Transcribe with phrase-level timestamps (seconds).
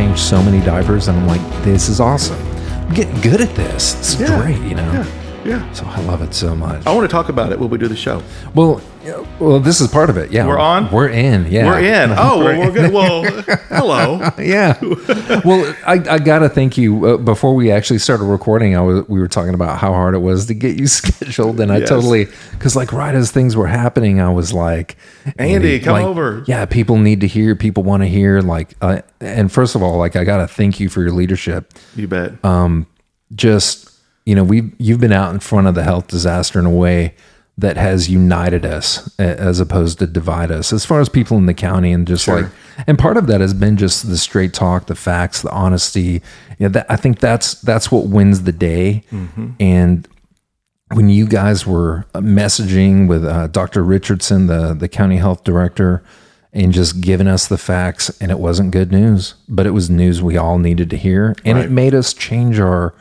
[0.00, 2.40] changed so many diapers, and I'm like, this is awesome.
[2.88, 3.98] I'm getting good at this.
[3.98, 4.92] It's Yeah, great, you know.
[4.92, 5.19] Yeah.
[5.44, 5.72] Yeah.
[5.72, 6.86] So I love it so much.
[6.86, 8.22] I want to talk about it when we do the show.
[8.54, 8.82] Well,
[9.38, 10.30] well, this is part of it.
[10.30, 10.90] Yeah, We're on?
[10.92, 11.46] We're in.
[11.50, 12.10] Yeah, We're in.
[12.18, 12.92] Oh, well, we're good.
[12.92, 13.22] Well,
[13.70, 14.30] hello.
[14.38, 14.78] yeah.
[15.42, 17.06] Well, I, I gotta thank you.
[17.06, 20.18] Uh, before we actually started recording, I was we were talking about how hard it
[20.18, 21.88] was to get you scheduled, and I Yes.
[21.88, 24.96] totally because like right as things were happening, I was like,
[25.38, 26.44] Andy, come like, over.
[26.46, 27.56] Yeah, people need to hear.
[27.56, 28.42] People want to hear.
[28.42, 31.72] Like, uh, and first of all, like I gotta thank you for your leadership.
[31.96, 32.44] You bet.
[32.44, 32.86] Um,
[33.34, 33.89] just
[34.30, 37.14] you know, we you've been out in front of the health disaster in a way
[37.58, 41.52] that has united us as opposed to divide us as far as people in the
[41.68, 42.42] county and just Sure.
[42.42, 42.50] like
[42.86, 46.22] and part of that has been just the straight talk the facts the honesty
[46.60, 49.02] yeah that, i think that's that's what wins the day
[49.58, 50.08] and
[50.94, 56.02] when you guys were messaging with uh, dr richardson the the county health director
[56.52, 60.22] and just giving us the facts and it wasn't good news but it was news
[60.22, 61.66] we all needed to hear and Right.
[61.66, 62.94] it made us change our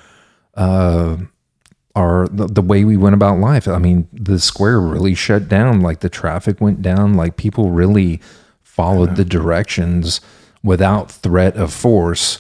[1.96, 3.68] our the, the way we went about life.
[3.68, 5.82] I mean, the square really shut down.
[5.82, 7.16] Like the traffic went down.
[7.16, 8.22] Like people really
[8.64, 10.22] followed the directions
[10.64, 12.38] without threat of force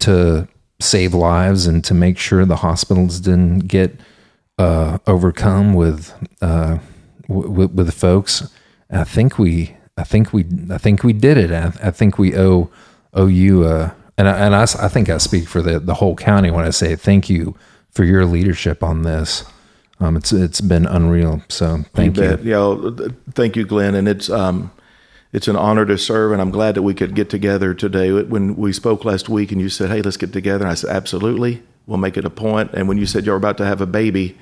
[0.00, 0.48] to
[0.80, 3.98] save lives and to make sure the hospitals didn't get
[4.58, 6.78] uh, overcome with uh,
[7.28, 8.50] w- with folks.
[8.90, 11.50] I think we, I think we, I think we did it.
[11.50, 12.70] I, I think we owe
[13.12, 13.64] owe you.
[13.64, 16.64] Uh, and I, and I, I think I speak for the the whole county when
[16.64, 17.56] I say thank you
[17.90, 19.44] for your leadership on this.
[20.00, 21.42] Um, it's it's been unreal.
[21.48, 22.22] So thank you.
[22.22, 22.44] bet.
[22.44, 22.76] Yeah,
[23.32, 23.94] thank you, Glenn.
[23.94, 24.70] And it's um,
[25.32, 28.10] it's an honor to serve, and I'm glad that we could get together today.
[28.22, 30.90] When we spoke last week, and you said, "Hey, let's get together," and I said,
[30.90, 33.86] "Absolutely, we'll make it a point." And when you said you're about to have a
[33.86, 34.38] baby,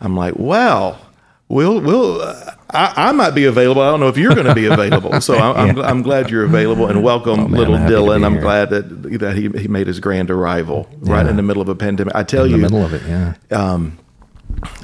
[0.00, 1.00] I'm like, "Well."
[1.48, 3.80] We'll, we'll, uh, I, I might be available.
[3.80, 5.20] I don't know if you're going to be available.
[5.20, 8.24] So I'm, I'm, I'm glad you're available and welcome, Oh, man, little I'm Dylan.
[8.24, 8.82] I'm glad that
[9.20, 12.14] that he, he made his grand arrival right in the middle of a pandemic.
[12.14, 13.34] I tell In you, the middle of it, yeah.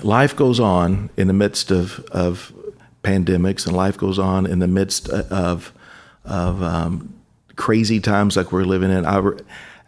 [0.02, 2.52] life goes on in the midst of, of
[3.02, 5.72] pandemics, and life goes on in the midst of
[6.24, 7.14] of um,
[7.56, 9.04] crazy times like we're living in.
[9.04, 9.22] I,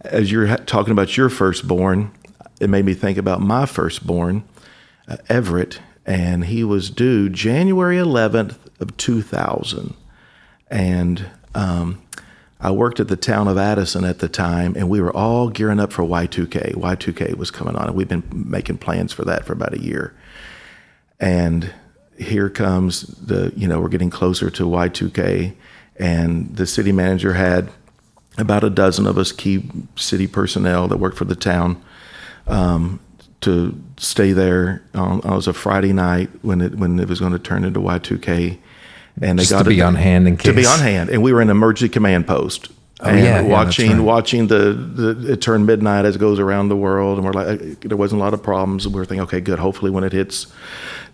[0.01, 2.12] as you're talking about your firstborn,
[2.61, 4.45] it made me think about my firstborn,
[5.09, 9.94] uh, Everett, and he was due January 11th of 2000,
[10.71, 12.00] and um,
[12.61, 15.81] I worked at the town of Addison at the time, and we were all gearing
[15.81, 16.75] up for Y2K.
[16.75, 20.15] Y2K was coming on, and we've been making plans for that for about a year.
[21.21, 21.72] And
[22.19, 25.55] here comes the, you know, we're getting closer to Y2K,
[25.97, 27.71] and the city manager had
[28.39, 31.83] about a dozen of us key city personnel that worked for the town
[32.47, 33.00] um,
[33.43, 34.83] to stay there.
[34.95, 37.81] On, it was a Friday night when it when it was going to turn into
[37.81, 38.59] Y2K,
[39.21, 41.33] and they Just got to be on hand in to be on hand, and we
[41.33, 42.71] were in emergency command post.
[43.01, 44.01] Oh, and yeah, yeah, watching right.
[44.01, 47.81] watching the, the it turn midnight as it goes around the world, and we're like,
[47.81, 48.87] there wasn't a lot of problems.
[48.87, 49.59] And we were thinking, okay, good.
[49.59, 50.47] Hopefully, when it hits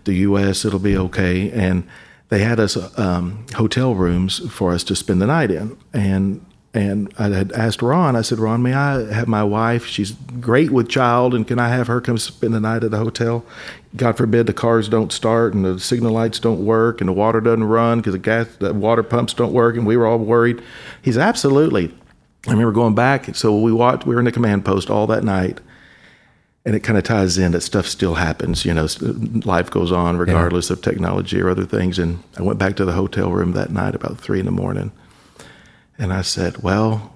[0.04, 1.50] the U.S., it'll be okay.
[1.50, 1.82] And
[2.28, 6.44] they had us um, hotel rooms for us to spend the night in, and
[6.74, 8.16] and I had asked Ron.
[8.16, 9.86] I said, Ron, may I have my wife?
[9.86, 12.98] She's great with child, and can I have her come spend the night at the
[12.98, 13.44] hotel?
[13.94, 17.42] God forbid the cars don't start and the signal lights don't work and the water
[17.42, 20.62] doesn't run because the gas, the water pumps don't work, and we were all worried.
[21.02, 21.92] He's absolutely.
[22.46, 23.34] I remember going back.
[23.36, 24.06] So we watched.
[24.06, 25.60] We were in the command post all that night,
[26.64, 28.64] and it kind of ties in that stuff still happens.
[28.64, 28.88] You know,
[29.44, 31.98] life goes on regardless of technology or other things.
[31.98, 34.90] And I went back to the hotel room that night about three in the morning,
[35.98, 37.11] and I said, "Well."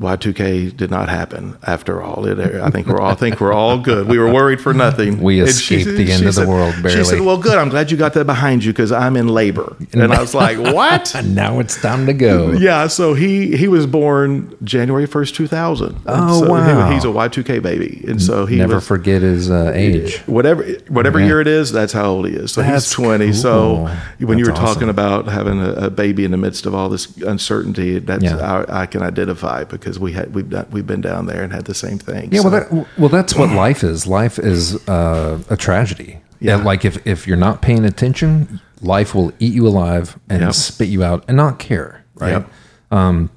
[0.00, 2.24] Y2K did not happen after all.
[2.24, 4.06] It, I think we're all I think we're all good.
[4.06, 5.20] We were worried for nothing.
[5.20, 7.58] We And she escaped the end of the said- world, She said, "Well, good.
[7.58, 10.56] I'm glad you got that behind you because I'm in labor." And I was like,
[10.74, 12.52] "What?" And now it's time to go.
[12.52, 16.00] Yeah, so he he was born January first, two thousand.
[16.06, 16.90] Oh, so he- wow.
[16.92, 20.18] he's a Y two K baby, and so he Never was, forget his uh, age.
[20.26, 21.26] whatever whatever Yeah.
[21.26, 21.72] year it is.
[21.72, 22.52] That's how old he is.
[22.52, 23.26] So That's he's twenty.
[23.32, 23.34] cool.
[23.34, 26.74] So when you were That's talking about having a, a baby in the midst of
[26.74, 28.64] all this uncertainty, that's Yeah.
[28.68, 31.66] I, I can identify because we had we've done, we've been down there and had
[31.66, 32.30] the same thing.
[32.32, 34.08] Yeah, So- well, that, well, that's what life is.
[34.08, 36.20] Life is uh, a tragedy.
[36.40, 36.56] Yeah.
[36.56, 40.52] And, like if if you're not paying attention, life will eat you alive and Yep.
[40.54, 42.44] spit you out and not care, right?
[42.90, 43.28] Yep.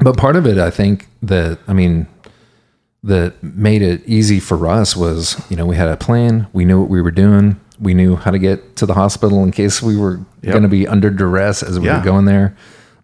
[0.00, 2.06] But part of it, I think that I mean,
[3.02, 6.80] that made it easy for us was you know we had a plan, we knew
[6.80, 9.96] what we were doing, we knew how to get to the hospital in case we
[9.96, 10.52] were Yep.
[10.52, 11.98] going to be under duress as we Yeah.
[11.98, 12.54] were going there.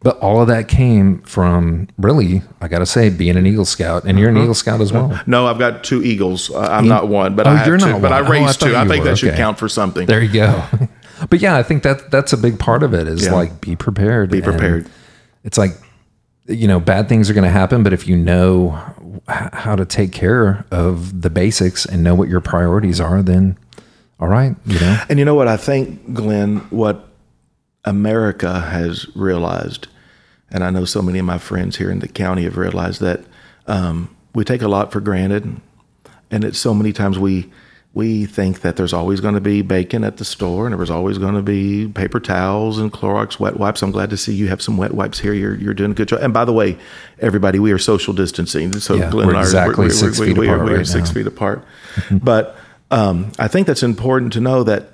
[0.05, 4.05] But all of that came from really, I got to say, being an Eagle Scout,
[4.05, 4.39] and you're Uh-huh.
[4.39, 5.19] an Eagle Scout as well.
[5.27, 6.51] No, I've got two eagles.
[6.51, 7.99] Uh, I'm not one, but Oh, I have you're two.
[7.99, 8.31] But I one.
[8.31, 8.77] Oh, I raised two.
[8.77, 9.11] I think were.
[9.11, 9.39] that should Okay.
[9.39, 10.07] count for something.
[10.07, 10.63] There you go.
[11.31, 13.33] but yeah, I think that that's a big part of it is Yeah.
[13.33, 14.31] like be prepared.
[14.31, 14.87] Be prepared.
[15.43, 15.73] It's like
[16.47, 18.79] you know, bad things are going to happen, but if you know
[19.27, 23.57] how to take care of the basics and know what your priorities are, then
[24.21, 25.01] all right, you know.
[25.09, 27.09] And you know what I think, Glenn, what
[27.87, 29.87] America has realized,
[30.55, 33.21] and I know so many of my friends here in the county have realized that
[33.67, 35.61] um, we take a lot for granted,
[36.31, 37.51] and it's so many times we
[37.93, 41.17] we think that there's always going to be bacon at the store and there's always
[41.17, 43.83] going to be paper towels and Clorox wet wipes.
[43.83, 45.33] I'm glad to see you have some wet wipes here.
[45.33, 46.19] You're, you're doing a good job.
[46.21, 46.77] And by the way,
[47.21, 48.81] everybody, we are social distancing.
[48.81, 50.67] So Yeah, Glenn we're and I are- exactly we're- six we- feet we are- apart
[50.71, 51.65] We are right six feet apart.
[52.11, 52.57] but
[52.91, 54.89] um, I think that's important to know that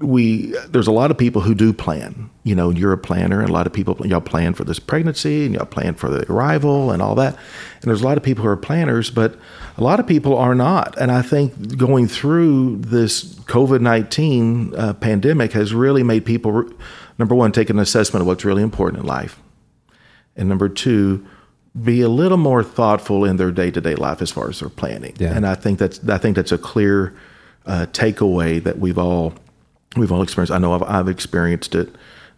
[0.00, 2.30] we there's a lot of people who do plan.
[2.42, 5.46] You know, you're a planner, and a lot of people y'all plan for this pregnancy,
[5.46, 7.34] and y'all plan for the arrival, and all that.
[7.34, 9.36] And there's a lot of people who are planners, but
[9.76, 10.96] a lot of people are not.
[10.98, 16.70] And I think going through this COVID nineteen uh, pandemic has really made people,
[17.18, 19.40] number one, take an assessment of what's really important in life,
[20.36, 21.26] and number two,
[21.82, 24.68] be a little more thoughtful in their day to day life as far as their
[24.68, 25.14] planning.
[25.18, 25.34] Yeah.
[25.34, 27.16] And I think that's I think that's a clear
[27.64, 29.34] uh, takeaway that we've all
[29.96, 30.52] we've all experienced.
[30.52, 31.94] I know I've, I've experienced it.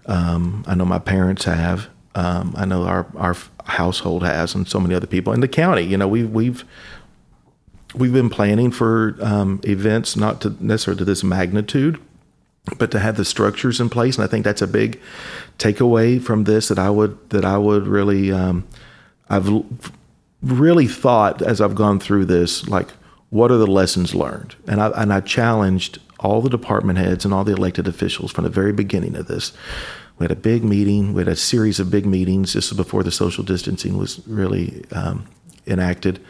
[0.06, 1.88] Um, I know my parents have.
[2.14, 5.82] Um, I know our our household has, and so many other people in the county.
[5.82, 6.64] You know, we've we've
[7.94, 12.00] we've been planning for um, events not to necessarily to this magnitude,
[12.78, 14.16] but to have the structures in place.
[14.16, 15.00] And I think that's a big
[15.58, 18.66] takeaway from this that I would that I would really um,
[19.28, 19.48] I've
[20.42, 22.88] really thought as I've gone through this, like
[23.30, 24.54] what are the lessons learned?
[24.66, 28.44] And I and I challenged all the department heads and all the elected officials from
[28.44, 29.52] the very beginning of this.
[30.18, 31.12] We had a big meeting.
[31.12, 32.54] We had a series of big meetings.
[32.54, 35.26] This was before the social distancing was really um,
[35.66, 36.24] enacted.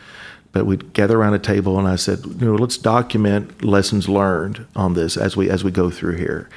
[0.52, 4.66] But we'd gather around a table, and I said, you know, let's document lessons learned
[4.74, 6.48] on this as we as we go through here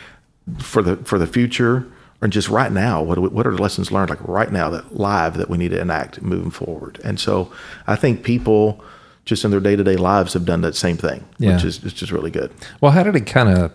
[0.58, 1.86] for the for the future
[2.22, 4.70] or just right now what, do we, what are the lessons learned like right now
[4.70, 7.52] that live that we need to enact moving forward and so
[7.88, 8.84] i think people
[9.30, 11.54] just in their day-to-day lives have done that same thing Yeah.
[11.56, 13.72] which is it's just really good Well, how did it kind of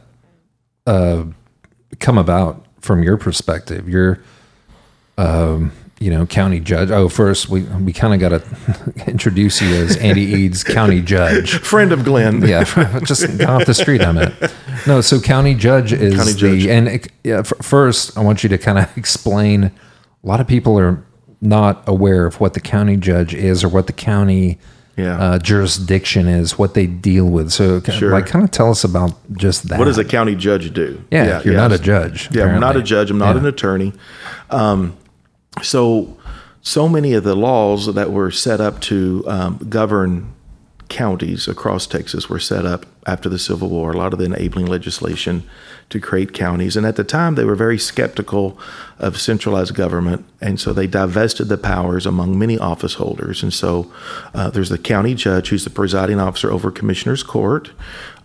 [0.87, 1.25] uh,
[2.01, 3.89] come about from your perspective?
[3.89, 4.19] You're,
[5.17, 6.91] um, you know, county judge.
[6.91, 11.59] Oh, first we we kind of got to introduce you as Andy Eads, county judge.
[11.61, 12.65] friend of glenn Yeah,
[13.05, 14.03] just off the street.
[14.03, 14.35] I meant
[14.87, 15.01] no.
[15.01, 16.67] So county judge is County the judge.
[16.67, 17.39] and it- yeah.
[17.39, 19.65] f- First, I want you to kind of explain.
[19.65, 21.03] A lot of people are
[21.41, 24.59] not aware of what the county judge is or what the county
[24.97, 25.19] Yeah.
[25.19, 27.51] uh, jurisdiction is, what they deal with.
[27.51, 28.13] So, Sure.
[28.13, 29.79] like, kind of tell us about just that.
[29.79, 32.29] what does a county judge do Yeah, you're not a judge.
[32.33, 33.11] Yeah, I'm not a judge.
[33.11, 33.41] I'm not Yeah.
[33.41, 33.93] an attorney.
[34.51, 34.95] Um,
[35.63, 36.17] so,
[36.63, 40.34] so many of the laws that were set up to um, govern
[40.89, 43.93] counties across Texas were set up after the Civil War.
[43.93, 45.43] A lot of the enabling legislation
[45.91, 48.59] to create counties, and at the time they were very skeptical
[48.99, 53.43] of centralized government, and so they divested the powers among many office holders.
[53.43, 53.93] And so,
[54.33, 57.71] uh, there's the county judge who's the presiding officer over commissioners court.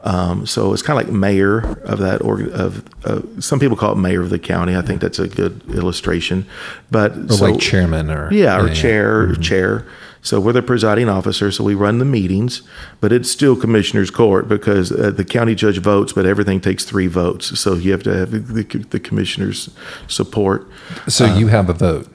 [0.02, 3.92] Um, so it's kind of like mayor of that org- of uh, some people call
[3.92, 4.76] it mayor of the county.
[4.76, 6.46] I think that's a good illustration.
[6.90, 9.86] But Or so, like chairman or yeah, or chair, or chair.
[10.22, 12.62] So we're the presiding officer, so we run the meetings,
[13.00, 17.08] but it's still commissioner's court because uh, the county judge votes, but everything takes three
[17.08, 17.58] votes.
[17.60, 19.70] So you have to have the, the commissioner's
[20.08, 20.68] support.
[21.08, 22.08] So you have a vote.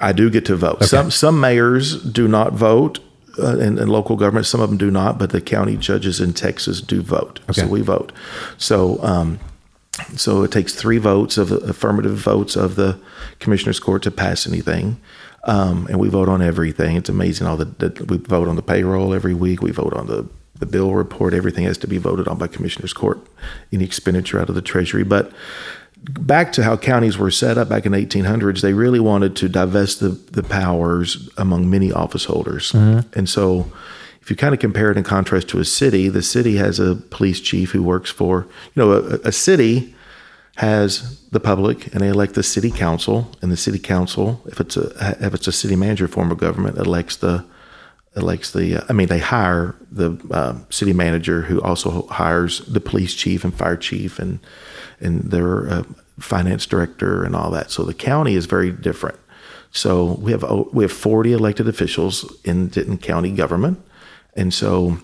[0.00, 0.82] I do get to vote.
[0.84, 2.98] Some some mayors do not vote.
[3.38, 6.34] Uh, in, in local government, some of them do not, but the county judges in
[6.34, 7.40] Texas do vote.
[7.44, 7.62] Okay.
[7.62, 8.12] So we vote.
[8.58, 9.38] So um,
[10.16, 12.98] so it takes three votes of affirmative votes of the
[13.38, 15.00] commissioners court to pass anything.
[15.44, 16.96] Um, and we vote on everything.
[16.96, 19.60] It's amazing all the, the we vote on the payroll every week.
[19.60, 21.34] We vote on the the bill report.
[21.34, 23.18] Everything has to be voted on by commissioners court.
[23.72, 25.32] Any expenditure out of the treasury, but
[26.04, 29.48] back to how counties were set up back in the 1800s, they really wanted to
[29.48, 32.72] divest the, the powers among many office holders.
[33.14, 33.70] And so,
[34.20, 36.94] if you kind of compare it in contrast to a city, the city has a
[36.94, 39.96] police chief who works for, you know, a, a city
[40.56, 44.76] has the public and they elect the city council, and the city council, if it's
[44.76, 47.44] a if it's a city manager form of government, elects the
[48.14, 52.78] elects the uh, i mean they hire the uh, city manager who also hires the
[52.78, 54.38] police chief and fire chief and
[55.00, 55.82] and their uh,
[56.18, 57.70] finance director and all that.
[57.70, 59.18] So the county is very different.
[59.70, 63.82] So we have oh, we have 40 elected officials in Denton County government.
[64.34, 64.98] And so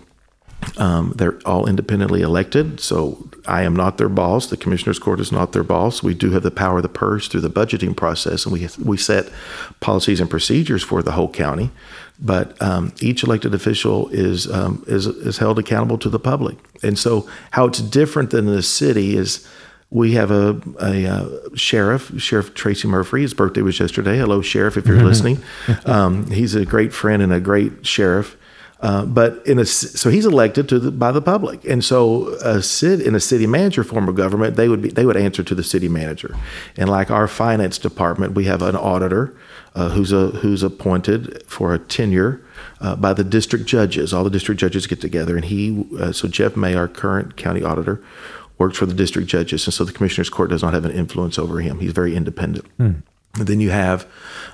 [0.77, 2.79] um, they're all independently elected.
[2.79, 4.47] So I am not their boss.
[4.47, 6.03] The commissioners' court is not their boss.
[6.03, 8.97] We do have the power of the purse through the budgeting process, and we we
[8.97, 9.29] set
[9.79, 11.71] policies and procedures for the whole county.
[12.21, 16.57] But um, each elected official is um, is is held accountable to the public.
[16.83, 19.47] And so how it's different than a city is
[19.91, 23.21] we have a, a, uh sheriff, Sheriff Tracy Murphy.
[23.21, 24.17] His birthday was yesterday.
[24.17, 25.41] Hello, Sheriff, if you're listening.
[25.85, 28.37] Um, he's a great friend and a great sheriff.
[28.81, 32.61] Uh, but in a so he's elected to the, by the public, and so a
[32.61, 35.53] city in a city manager form of government, they would be they would answer to
[35.53, 36.37] the city manager,
[36.77, 39.35] and like our finance department, we have an auditor
[39.75, 42.41] uh, who's a who's appointed for a tenure
[42.79, 44.13] uh, by the district judges.
[44.13, 47.61] All the district judges get together, and he uh, so Jeff May, our current county
[47.61, 48.01] auditor,
[48.57, 51.37] works for the district judges, and so the commissioner's court does not have an influence
[51.37, 51.79] over him.
[51.79, 52.65] He's very independent.
[53.35, 54.07] And then you have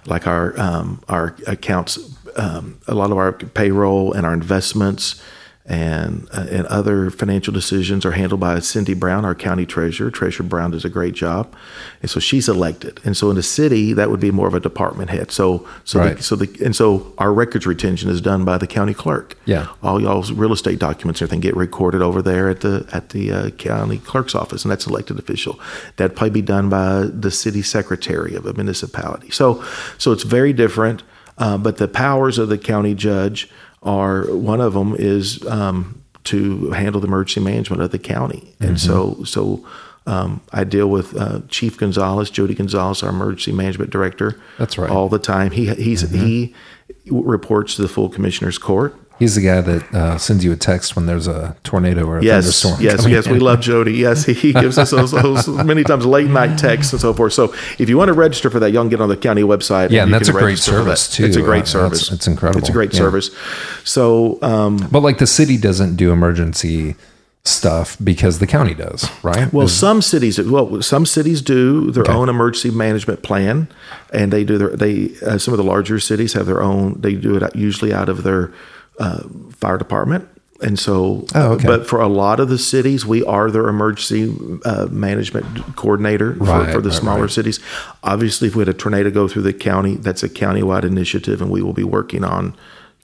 [0.05, 1.98] like our um, our accounts,
[2.36, 5.22] um, a lot of our payroll and our investments
[5.68, 10.12] and uh, and other financial decisions are handled by Cindy Brown, our county treasurer.
[10.12, 11.56] Treasurer Brown does a great job,
[12.04, 13.00] and so she's elected.
[13.04, 15.32] And so in the city, that would be more of a department head.
[15.32, 16.18] So so Right.
[16.18, 19.36] the, so the and so our records retention is done by the county clerk.
[19.46, 19.68] Yeah.
[19.82, 23.32] all y'all's real estate documents, and everything get recorded over there at the at the
[23.32, 25.60] uh, county clerk's office, and that's elected official.
[25.96, 29.32] That'd probably be done by the city secretary of a municipality.
[29.32, 29.63] So
[29.98, 31.01] so it's very different.
[31.38, 33.50] Uh, but the powers of the county judge
[33.84, 38.80] are one of them is um, to handle the emergency management of the county, and
[38.80, 39.65] so so.
[40.08, 44.39] Um, I deal with uh, Chief Gonzalez, Jody Gonzalez, our emergency management director.
[44.60, 44.88] That's right.
[44.88, 45.50] All the time.
[45.50, 46.54] He he's he
[47.08, 48.96] reports to the full commissioner's court.
[49.17, 52.24] He's the guy that uh, sends you a text when there's a tornado or a
[52.24, 52.81] Yes, thunderstorm.
[52.81, 53.27] yes, yes.
[53.27, 53.34] in.
[53.34, 53.93] We love Jody.
[53.93, 57.31] Yes, he, he gives us those, those many times late night texts and so forth.
[57.31, 59.91] So if you want to register for that, you can get on the county website.
[59.91, 61.25] Yeah, and you that's a great service, too.
[61.25, 62.12] It's a Uh, great that's- service.
[62.12, 62.60] it's incredible.
[62.60, 63.00] It's a great Yeah.
[63.00, 63.31] service.
[63.86, 66.95] So um, But like the city doesn't do emergency
[67.45, 69.53] stuff because the county does, right?
[69.53, 73.67] Well, Is- some cities, well, some cities do their own emergency management plan,
[74.12, 75.12] and they do their they.
[75.25, 76.98] Uh, some of the larger cities have their own.
[77.00, 78.51] They do it usually out of their
[79.00, 80.28] uh, fire department,
[80.62, 81.25] and so.
[81.36, 81.68] Oh, okay.
[81.68, 84.34] But for a lot of the cities, we are their emergency
[84.66, 87.32] uh, management coordinator for, Right, for the right, smaller right.
[87.32, 87.60] cities.
[88.04, 91.52] Obviously, if we had a tornado go through the county, that's a countywide initiative, and
[91.52, 92.56] we will be working on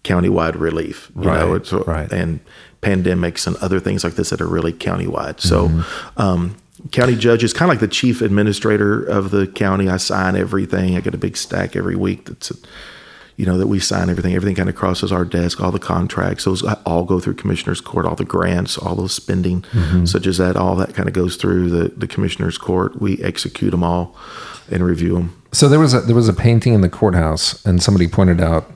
[0.03, 1.12] countywide relief.
[1.15, 2.12] You know, Right, it's, right.
[2.12, 2.39] and
[2.81, 5.39] pandemics and other things like this that are really countywide.
[5.39, 6.21] So, Mm-hmm.
[6.21, 6.55] um,
[6.91, 9.88] county judge is kind of like the chief administrator of the county.
[9.88, 10.95] I sign everything.
[10.98, 12.25] I get a big stack every week.
[12.25, 12.51] That's,
[13.38, 14.33] you know, that we sign everything.
[14.35, 15.61] Everything kind of crosses our desk.
[15.61, 18.05] All the contracts, those all go through commissioner's court.
[18.05, 20.05] All the grants, all those spending, Mm-hmm.
[20.05, 23.01] such as that, all that kind of goes through the the commissioner's court.
[23.01, 24.15] We execute them all
[24.69, 25.41] and review them.
[25.51, 28.69] So there was a there was a painting in the courthouse, and somebody pointed out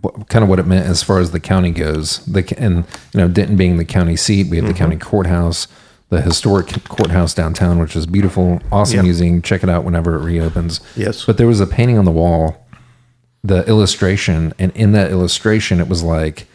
[0.00, 2.24] what, kind of what it meant as far as the county goes.
[2.26, 4.72] The and you know Denton being the county seat, we have Mm-hmm.
[4.72, 5.66] the county courthouse,
[6.10, 9.02] the historic courthouse downtown, which is beautiful, awesome Yeah.
[9.02, 9.42] museum.
[9.42, 10.80] Check it out whenever it reopens.
[10.96, 11.24] Yes.
[11.24, 12.63] But there was a painting on the wall,
[13.44, 16.46] the illustration, and in that illustration, it was like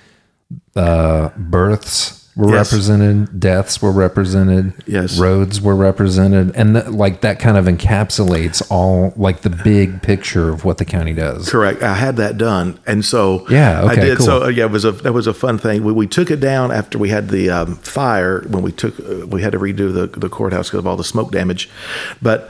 [0.75, 2.71] uh, births were Yes.
[2.71, 5.19] represented, deaths were represented, Yes.
[5.19, 10.49] roads were represented, and th- like that kind of encapsulates all like the big picture
[10.49, 11.49] of what the county does.
[11.49, 11.83] Correct.
[11.83, 14.17] I had that done, and so Yeah, I did.
[14.17, 14.25] cool.
[14.25, 15.83] So uh, yeah, it was a that was a fun thing.
[15.83, 19.27] We, we took it down after we had the um, fire when we took uh,
[19.27, 21.69] we had to redo the the courthouse because of all the smoke damage,
[22.21, 22.49] but.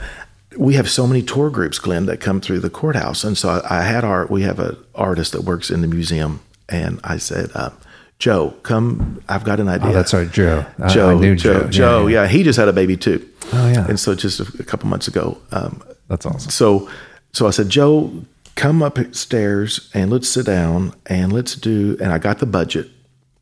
[0.56, 3.80] We have so many tour groups, Glenn, that come through the courthouse, and so I,
[3.80, 7.50] I had our we have an artist that works in the museum, and I said,
[7.54, 7.70] uh,
[8.18, 9.22] "Joe, come!
[9.28, 10.66] I've got an idea." Oh, that's right, Joe.
[10.88, 11.68] Joe, I knew Joe, Joe.
[11.70, 13.24] Joe, yeah, he just had a baby too.
[13.52, 13.86] Oh, yeah.
[13.88, 16.50] and so just a, a couple months ago, um, That's awesome.
[16.50, 16.88] so
[17.32, 18.12] so I said, Joe,
[18.56, 21.96] come upstairs and let's sit down and let's do.
[22.00, 22.88] And I got the budget,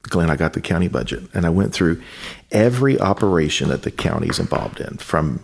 [0.03, 0.29] Glenn.
[0.31, 2.03] I got the county budget, and I went through
[2.51, 5.41] every operation that the county's involved in, from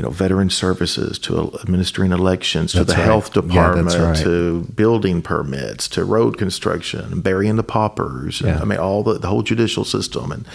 [0.00, 3.04] you know veteran services to administering elections to the right.
[3.04, 4.16] health department that's right.
[4.16, 8.40] to building permits to road construction, burying the paupers.
[8.40, 8.60] Yeah.
[8.62, 10.48] I mean, all the, the whole judicial system and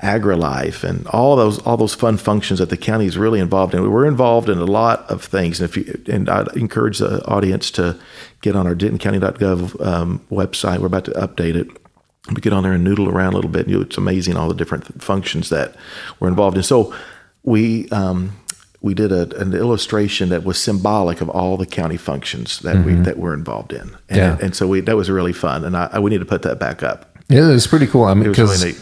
[0.00, 3.88] agri-life and all those all those fun functions that the county is really involved in.
[3.88, 7.70] We're involved in a lot of things, and if you and I encourage the audience
[7.72, 7.96] to
[8.40, 10.80] get on our DentonCounty.gov um, website.
[10.80, 11.68] We're about to update it.
[12.32, 13.68] But get on there and noodle around a little bit.
[13.68, 15.76] You know, it's amazing all the different functions that
[16.18, 16.62] we're involved in.
[16.64, 16.92] So
[17.42, 18.32] we um,
[18.82, 22.94] we did a, an illustration that was symbolic of all the county functions that we
[22.94, 24.16] that we're involved in, and, Mm-hmm.
[24.16, 24.38] Yeah.
[24.42, 25.64] and so we that was really fun.
[25.64, 27.16] And I, I we need to put that back up.
[27.28, 28.04] Yeah, it's pretty cool.
[28.04, 28.80] I mean, was really because neat.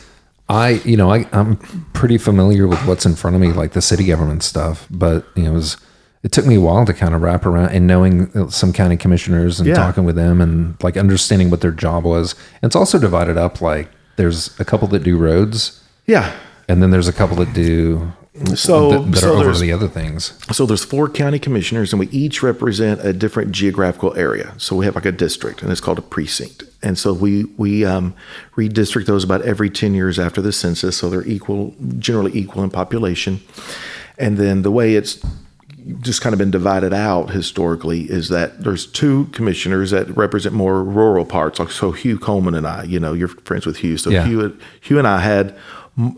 [0.49, 1.57] I, you know, I, I'm
[1.93, 4.89] pretty familiar with what's in front of me, like the city government stuff.
[4.91, 5.77] But you know, it was
[6.25, 9.61] it took me a while to kind of wrap around and knowing some county commissioners
[9.61, 9.75] and Yeah.
[9.77, 12.35] talking with them and like understanding what their job was.
[12.63, 13.61] And it's also divided up.
[13.61, 16.33] Like there's a couple that do roads, Yeah.
[16.69, 18.13] and then there's a couple that do
[18.55, 20.35] So- that, that so are over there's- the other things.
[20.53, 24.55] So there's four county commissioners, and we each represent a different geographical area.
[24.57, 26.63] So we have like a district, and it's called a precinct.
[26.83, 28.15] And so we we um,
[28.57, 32.71] redistrict those about every ten years after the census, so they're equal, generally equal in
[32.71, 33.41] population.
[34.17, 35.19] And then the way it's
[36.01, 40.85] just kind of been divided out historically is that there's two commissioners that represent more
[40.85, 41.59] rural parts.
[41.59, 43.97] Like so, Hugh Coleman and I, you know, you're friends with Hugh.
[43.97, 44.27] So Yeah.
[44.27, 45.55] Hugh, Hugh and I had,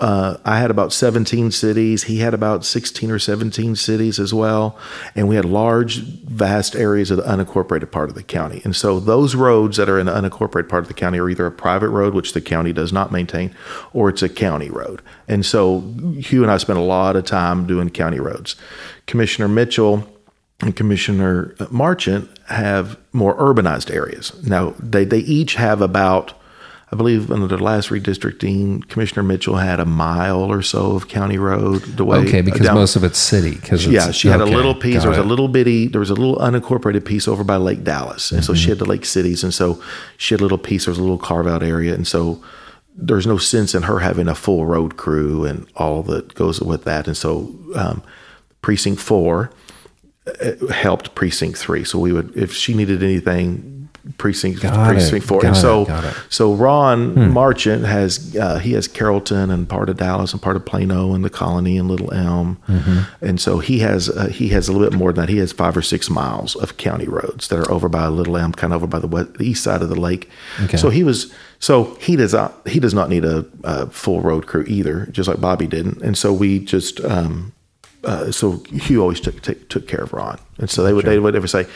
[0.00, 2.04] uh, I had about 17 cities.
[2.04, 4.78] He had about 16 or 17 cities as well,
[5.14, 8.60] and we had large, vast areas of the unincorporated part of the county.
[8.64, 11.46] And so those roads that are in the unincorporated part of the county are either
[11.46, 13.54] a private road, which the county does not maintain,
[13.92, 15.02] or it's a county road.
[15.28, 15.80] And so
[16.18, 18.56] Hugh and I spent a lot of time doing county roads.
[19.06, 20.06] Commissioner Mitchell
[20.60, 24.32] and Commissioner Marchant have more urbanized areas.
[24.46, 26.34] Now, they, they each have about,
[26.92, 31.38] I believe, under the last redistricting, Commissioner Mitchell had a mile or so of county
[31.38, 31.80] road.
[31.82, 33.54] The way Okay, because down- most of it's city.
[33.54, 35.00] Because yeah, she had a little piece.
[35.00, 35.86] There was a little bitty.
[35.88, 38.68] There was a little unincorporated piece over by Lake Dallas, and so she Mm-hmm.
[38.72, 39.82] had the lake cities, and so
[40.18, 40.84] she had a little piece.
[40.84, 42.42] There was a little carve out area, and so
[42.94, 46.84] there's no sense in her having a full road crew and all that goes with
[46.84, 47.06] that.
[47.06, 48.02] And so um,
[48.60, 49.50] precinct four
[50.26, 51.84] uh, helped precinct three.
[51.84, 53.71] So we would, if she needed anything,
[54.18, 55.40] precinct Got it, precinct four.
[55.40, 56.14] got and it, so it.
[56.28, 60.64] so Ron Marchant has uh, he has Carrollton and part of Dallas and part of
[60.66, 63.24] Plano and the Colony and Little Elm, Mm-hmm.
[63.24, 65.28] and so he has uh, he has a little bit more than that.
[65.32, 68.52] He has five or six miles of county roads that are over by Little Elm,
[68.52, 70.28] kind of over by the, west, the east side of the lake.
[70.64, 70.76] Okay.
[70.76, 74.46] So he was so he does not he does not need a, a full road
[74.48, 76.02] crew either, just like Bobby didn't.
[76.02, 77.52] And so we just um,
[78.04, 81.20] uh, so Hugh always took, took took care of Ron, and so they would they
[81.20, 81.66] would ever say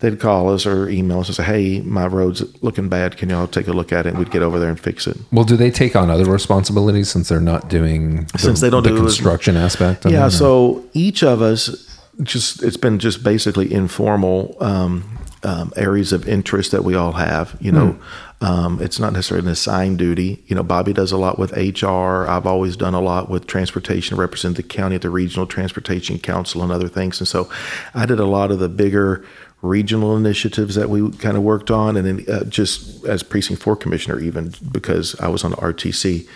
[0.00, 3.16] they'd call us or email us and say, "Hey, my road's looking bad.
[3.16, 5.16] Can y'all take a look at it?" And we'd get over there and fix it.
[5.32, 8.82] Well, do they take on other responsibilities since they're not doing the, Since they don't
[8.82, 10.04] the do- construction aspect?
[10.04, 10.26] Of Yeah.
[10.26, 11.88] it, So each of us
[12.22, 15.04] just it's been just basically informal um,
[15.42, 17.56] um, areas of interest that we all have.
[17.60, 17.96] You know,
[18.40, 20.42] um, it's not necessarily an assigned duty.
[20.46, 22.26] You know, Bobby does a lot with HR.
[22.26, 26.62] I've always done a lot with transportation, represent the county at the regional transportation council
[26.62, 27.20] and other things.
[27.20, 27.48] And so
[27.94, 29.24] I did a lot of the bigger
[29.64, 33.76] regional initiatives that we kind of worked on, and then uh, just as precinct four
[33.76, 36.26] commissioner, even because I was on the RTC.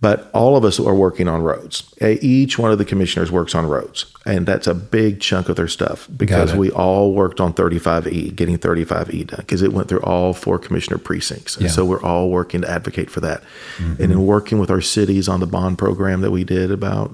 [0.00, 1.94] But all of us are working on roads.
[2.02, 5.68] Each one of the commissioners works on roads, and that's a big chunk of their
[5.68, 10.34] stuff because we all worked on 35E, getting 35E done because it went through all
[10.34, 11.56] four commissioner precincts.
[11.56, 11.70] And Yeah.
[11.70, 13.42] so we're all working to advocate for that.
[13.78, 17.12] And then working with our cities on the bond program that we did about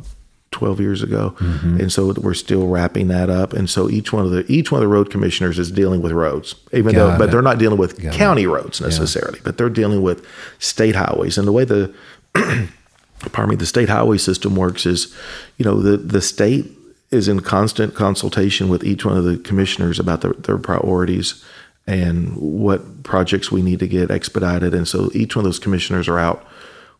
[0.53, 1.35] 12 years ago.
[1.39, 1.81] Mm-hmm.
[1.81, 3.53] And so we're still wrapping that up.
[3.53, 6.13] And so each one of the each one of the road commissioners is dealing with
[6.13, 8.19] roads, even though Got but they're not dealing with Got it.
[8.19, 10.27] county roads necessarily, but they're dealing with
[10.59, 11.39] state highways.
[11.39, 11.95] And the way the
[13.33, 15.15] pardon me, the state highway system works is,
[15.59, 16.67] you know, the, the state
[17.11, 21.45] is in constant consultation with each one of the commissioners about their, their priorities
[21.87, 24.75] and what projects we need to get expedited.
[24.75, 26.47] And so each one of those commissioners are out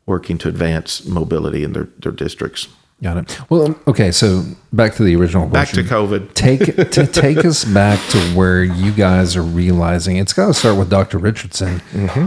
[0.07, 2.69] working to advance mobility in their, their districts.
[3.03, 3.41] Got it.
[3.49, 4.11] Well, um, okay.
[4.13, 5.83] So back to the original Back to.
[5.83, 6.35] COVID.
[6.35, 6.61] take
[6.91, 10.91] to take us back to where you guys are realizing it's got to start with
[10.91, 11.17] Dr.
[11.19, 11.81] Richardson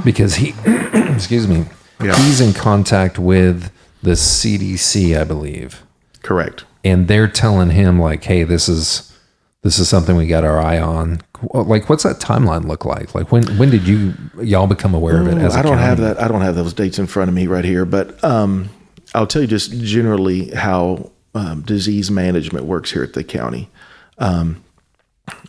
[0.03, 0.53] because he,
[0.93, 1.65] excuse me,
[1.99, 2.05] Mm-hmm.
[2.05, 2.15] Yeah.
[2.25, 5.83] he's in contact with the CDC, I believe,
[6.23, 6.65] Correct.
[6.83, 9.15] and they're telling him like, "Hey, this is
[9.61, 11.21] this is something we got our eye on."
[11.53, 13.13] Like, what's that timeline look like?
[13.13, 15.37] Like, when when did you y'all become aware of it?
[15.37, 16.19] As a I don't have that.
[16.19, 18.69] I don't have those dates in front of me right here, but um,
[19.13, 23.69] I'll tell you just generally how um, disease management works here at the county.
[24.17, 24.63] Um,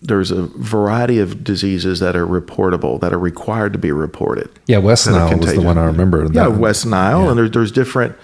[0.02, 4.48] there's a variety of diseases that are reportable, that are required to be reported.
[4.66, 6.22] Yeah, West Nile was the one I remember.
[6.24, 8.14] Yeah, That- West Nile, and there, there's different.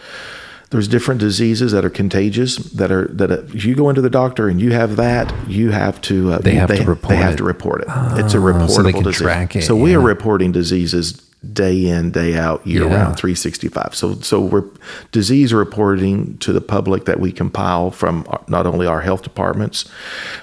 [0.70, 4.09] There's different diseases that are contagious that are that uh, if you go into the
[4.11, 7.33] doctor and you have that, you have to uh, They have to They report have
[7.33, 7.37] it.
[7.38, 7.88] to report it.
[7.88, 9.57] it's a Oh, reportable so they disease.
[9.57, 11.20] it, So we are reporting diseases
[11.55, 12.94] day in, day out, year Yeah.
[12.96, 13.94] round, 365.
[13.94, 14.64] So so we're
[15.11, 19.87] disease reporting to the public that we compile from not only our health departments,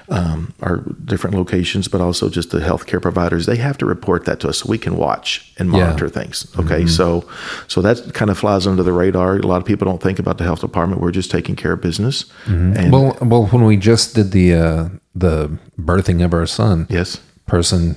[0.09, 3.45] um, our different locations, but also just the healthcare providers.
[3.45, 5.85] They have to report that to us so we can watch and Yeah.
[5.85, 6.47] monitor things.
[6.57, 7.25] Okay, so
[7.67, 9.37] so that kind of flies under the radar.
[9.37, 10.99] A lot of people don't think about the health department.
[11.01, 12.25] We're just taking care of business.
[12.47, 17.19] And Well, well, when we just did the uh, the birthing of our son, yes,
[17.45, 17.95] person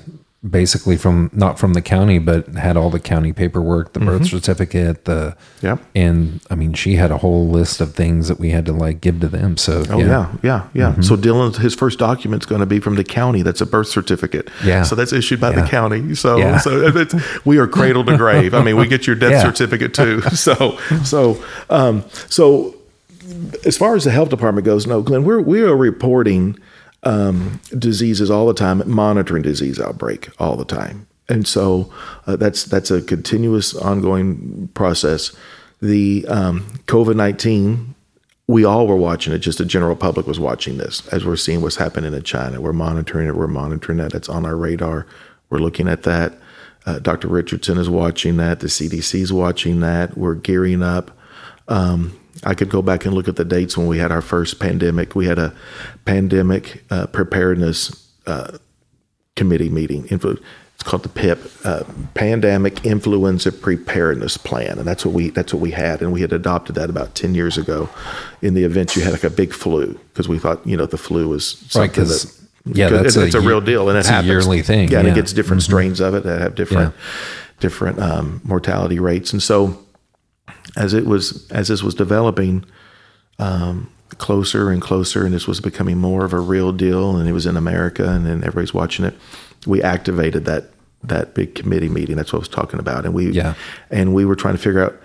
[0.48, 5.05] basically from not from the county, but had all the county paperwork, the birth certificate,
[5.05, 5.66] the Mm-hmm.
[5.66, 5.81] Yep.
[5.94, 9.03] and I mean, she had a whole list of things that we had to like
[9.03, 9.59] give to them.
[9.59, 10.98] So Oh yeah, yeah, yeah.
[11.00, 13.42] So Dylan, his first document's going to be from the county.
[13.42, 14.48] That's a birth certificate.
[14.64, 14.85] Yeah.
[14.85, 16.14] So that's issued by the county.
[16.14, 16.57] So Yeah.
[16.59, 18.55] so it's, we are cradle to grave.
[18.55, 19.42] I mean, we get your death Yeah.
[19.42, 20.22] certificate too.
[20.35, 22.74] So so um, so
[23.66, 26.59] as far as the health department goes, no, Glenn, we're we are reporting
[27.02, 31.92] um, diseases all the time, monitoring disease outbreak all the time, and so
[32.26, 35.34] uh, that's that's a continuous, ongoing process.
[35.80, 37.94] The um, COVID nineteen
[38.50, 39.38] we all were watching it.
[39.38, 42.60] Just the general public was watching this as we're seeing what's happening in China.
[42.60, 43.36] We're monitoring it.
[43.36, 44.12] We're monitoring that.
[44.12, 45.06] It's on our radar.
[45.50, 46.36] We're looking at that.
[46.84, 47.28] Uh, Dr.
[47.28, 48.58] Richardson is watching that.
[48.58, 50.16] The CDC is watching that.
[50.18, 51.16] We're gearing up.
[51.68, 54.59] Um, I could go back and look at the dates when we had our first
[54.59, 55.14] pandemic.
[55.14, 55.55] We had a
[56.05, 58.59] pandemic uh, preparedness uh,
[59.37, 60.07] committee meeting.
[60.81, 65.61] It's called the PIP, uh, Pandemic Influenza Preparedness Plan, and that's what we that's what
[65.61, 67.90] we had, and we had adopted that about ten years ago.
[68.40, 70.97] In the event you had like a big flu, because we thought you know the
[70.97, 74.29] flu was something right, that yeah, that's it's, a, a, real deal, and it happens.
[74.29, 74.88] a yearly thing.
[74.88, 75.71] Yeah, yeah, and it gets different mm-hmm.
[75.71, 77.03] strains of it that have different yeah.
[77.61, 79.79] different um, mortality rates, and so
[80.76, 82.64] as it was as this was developing.
[83.38, 87.33] Um, closer and closer, and this was becoming more of a real deal, and it
[87.33, 89.14] was in America, and then everybody's watching it
[89.66, 90.70] we activated that
[91.02, 92.16] that big committee meeting.
[92.16, 93.54] That's what I was talking about, and we yeah.
[93.90, 95.00] and we were trying to figure out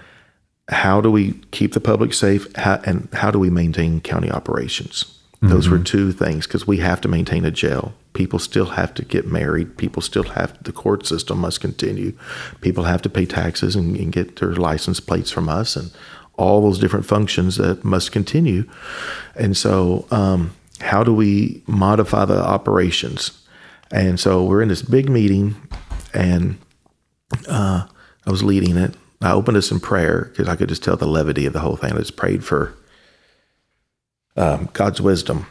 [0.70, 5.20] how do we keep the public safe, how, and how do we maintain county operations.
[5.42, 5.78] Those mm-hmm.
[5.78, 7.94] were two things because we have to maintain a jail.
[8.14, 9.78] People still have to get married.
[9.78, 12.18] People still have the court system must continue.
[12.62, 15.92] People have to pay taxes and, and get their license plates from us, and
[16.38, 18.70] all those different functions that must continue.
[19.36, 23.42] And so, um, how do we modify the operations?
[23.92, 25.56] And so we're in this big meeting,
[26.14, 26.58] and
[27.48, 27.88] uh,
[28.26, 28.96] I was leading it.
[29.22, 31.76] I opened us in prayer because I could just tell the levity of the whole
[31.76, 31.94] thing.
[31.94, 32.76] I just prayed for
[34.36, 35.46] um, God's wisdom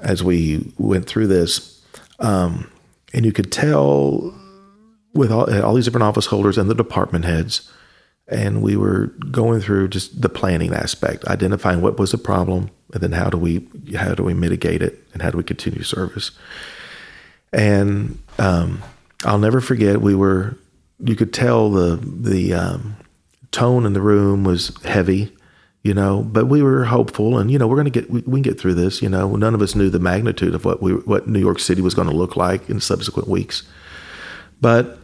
[0.00, 1.82] as we went through this.
[2.18, 2.70] Um,
[3.12, 4.34] and you could tell
[5.14, 7.70] with all, all these different office holders and the department heads,
[8.28, 13.02] and we were going through just the planning aspect, identifying what was the problem, and
[13.02, 16.30] then how do we how do we mitigate it, and how do we continue service.
[17.52, 18.82] And um,
[19.24, 20.00] I'll never forget.
[20.00, 20.56] We were,
[21.00, 22.96] you could tell the the um,
[23.50, 25.32] tone in the room was heavy,
[25.82, 26.22] you know.
[26.22, 28.60] But we were hopeful, and you know, we're going to get we, we, can get
[28.60, 29.02] through this.
[29.02, 31.82] You know, none of us knew the magnitude of what we what New York City
[31.82, 33.62] was going to look like in subsequent weeks.
[34.60, 34.98] But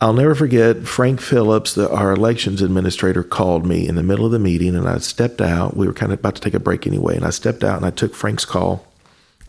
[0.00, 4.32] I'll never forget Frank Phillips, the, our elections administrator, called me in the middle of
[4.32, 5.76] the meeting, and I stepped out.
[5.76, 7.86] We were kind of about to take a break anyway, and I stepped out and
[7.86, 8.86] I took Frank's call,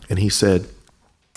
[0.08, 0.66] and he said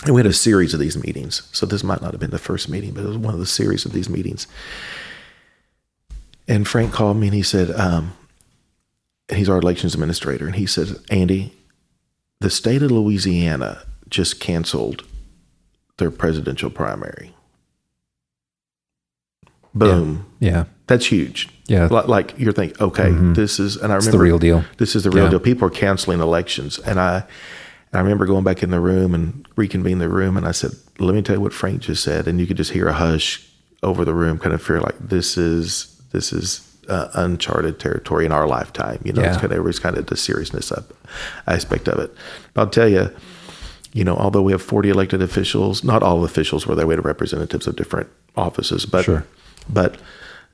[0.04, 1.48] and we had a series of these meetings.
[1.52, 3.46] So this might not have been the first meeting, but it was one of the
[3.46, 4.48] series of these meetings.
[6.48, 8.14] And Frank called me and he said, um,
[9.32, 11.54] he's our elections administrator, and he says, Andy,
[12.40, 15.04] the state of Louisiana just canceled
[15.98, 17.34] their presidential primary.
[19.74, 20.26] Boom.
[20.40, 20.50] Yeah.
[20.50, 20.66] yeah.
[20.88, 21.50] That's huge.
[21.68, 21.88] Yeah.
[21.88, 23.34] Like you're thinking, okay, mm-hmm.
[23.34, 24.64] this is, and I remember it's the real deal.
[24.78, 25.32] This is the real yeah.
[25.32, 25.40] deal.
[25.40, 26.80] People are canceling elections.
[26.80, 27.24] And I,
[27.92, 30.72] and I remember going back in the room and reconvening the room, and I said,
[31.00, 33.48] "Let me tell you what Frank just said." And you could just hear a hush
[33.82, 38.32] over the room, kind of fear like this is this is uh, uncharted territory in
[38.32, 39.00] our lifetime.
[39.04, 39.30] You know, yeah.
[39.30, 40.92] it's kind of everybody's kind of the seriousness of
[41.46, 42.14] aspect of it.
[42.54, 43.10] But I'll tell you,
[43.94, 46.88] you know, although we have 40 elected officials, not all officials were there.
[46.88, 49.26] We had representatives of different offices, but sure.
[49.70, 49.98] but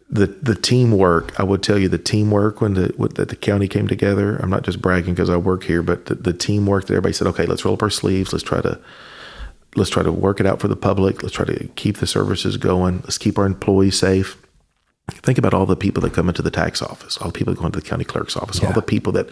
[0.09, 1.37] the the teamwork.
[1.39, 4.37] I would tell you the teamwork when the when the, the county came together.
[4.37, 7.27] I'm not just bragging because I work here, but the, the teamwork that everybody said,
[7.27, 8.31] okay, let's roll up our sleeves.
[8.31, 8.79] Let's try to
[9.75, 11.23] let's try to work it out for the public.
[11.23, 13.01] Let's try to keep the services going.
[13.01, 14.37] Let's keep our employees safe.
[15.11, 17.59] Think about all the people that come into the tax office, all the people that
[17.59, 18.67] go into the county clerk's office, yeah.
[18.67, 19.29] all the people that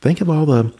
[0.00, 0.72] think of all the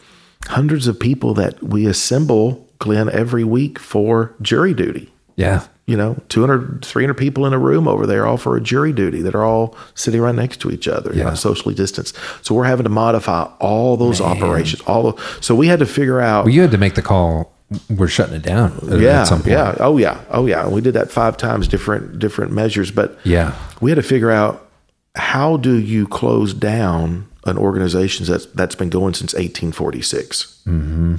[0.47, 5.13] hundreds of people that we assemble, Glenn, every week for jury duty.
[5.35, 8.93] Yeah you know 200 300 people in a room over there all for a jury
[8.93, 11.17] duty that are all sitting right next to each other yeah.
[11.17, 14.29] you know, socially distanced so we're having to modify all those Man.
[14.29, 17.01] operations all the, so we had to figure out well you had to make the
[17.01, 17.50] call
[17.89, 19.75] we're shutting it down yeah yeah.
[19.79, 20.21] Oh yeah.
[20.29, 20.67] Oh yeah.
[20.67, 23.55] We did that five times different different measures but yeah.
[23.79, 24.69] we had to figure out
[25.15, 31.15] how do you close down an organization that's that's been going since 1846 mm-hmm.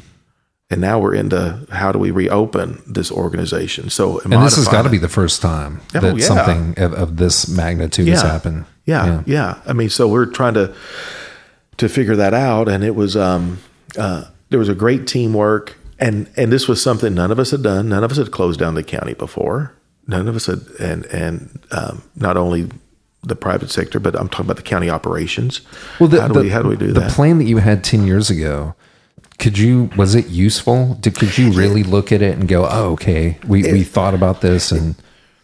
[0.73, 3.91] And now we're into how do we reopen this organization.
[3.91, 6.25] So, and this has got to be the first time oh, that yeah.
[6.25, 8.15] something of, of, this magnitude yeah.
[8.15, 8.65] has happened.
[8.87, 10.75] Yeah, yeah, yeah, I mean, so we're trying to
[11.77, 13.59] to figure that out, and it was um,
[13.99, 17.63] uh, there was a great teamwork, and and this was something none of us had
[17.63, 17.89] done.
[17.89, 19.75] None of us had closed down the county before.
[20.07, 22.69] None of us had, and and um, not only
[23.23, 25.61] the private sector, but I'm talking about the county operations.
[26.01, 27.09] Well, the, how do the, we how do we do the that?
[27.11, 28.75] The plan that you had ten years ago
[29.39, 32.93] could you was it useful did, could you really look at it and go oh
[32.93, 34.95] okay we, it, we thought about this and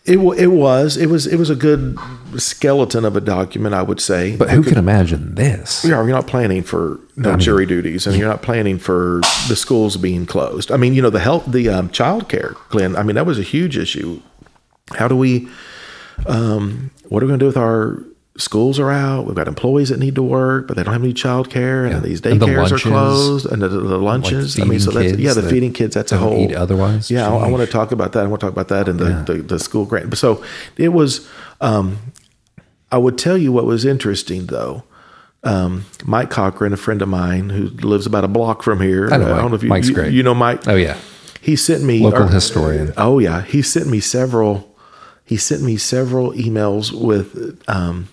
[0.09, 1.99] it, it was it was it was a good
[2.37, 4.37] skeleton of a document i would say.
[4.37, 5.85] But who could, can imagine this?
[5.85, 9.21] Yeah you're not planning for no I mean, jury duties and you're not planning for
[9.49, 10.71] the schools being closed.
[10.73, 13.39] I mean you know the health the um, child care glenn i mean that was
[13.39, 14.21] a huge issue.
[14.95, 15.49] How do we
[16.27, 18.03] um, what are we going to do with our
[18.39, 19.27] schools are out.
[19.27, 21.95] We've got employees that need to work, but they don't have any child care, and
[21.95, 22.01] Yeah.
[22.01, 24.59] these And the daycares are closed, and the, the lunches.
[24.59, 25.95] I mean, so that's yeah, the that feeding kids.
[25.95, 27.11] That's a whole eat otherwise?
[27.11, 28.25] Yeah, I, I want to talk about that.
[28.25, 29.23] I want to talk about that and the, Yeah.
[29.23, 30.17] the, the school grant.
[30.17, 30.43] So
[30.77, 31.29] it was.
[31.61, 31.99] Um,
[32.91, 34.83] I would tell you what was interesting though.
[35.45, 39.09] Um, Mike Cochran, a friend of mine who lives about a block from here.
[39.13, 39.41] I know Mike.
[39.41, 40.13] don't know if you, Mike's you, great.
[40.13, 40.67] you know Mike.
[40.67, 40.97] Oh yeah.
[41.41, 42.93] He sent me Local or- historian.
[42.97, 44.75] Oh yeah, he sent me several.
[45.25, 48.09] He sent me several emails with um,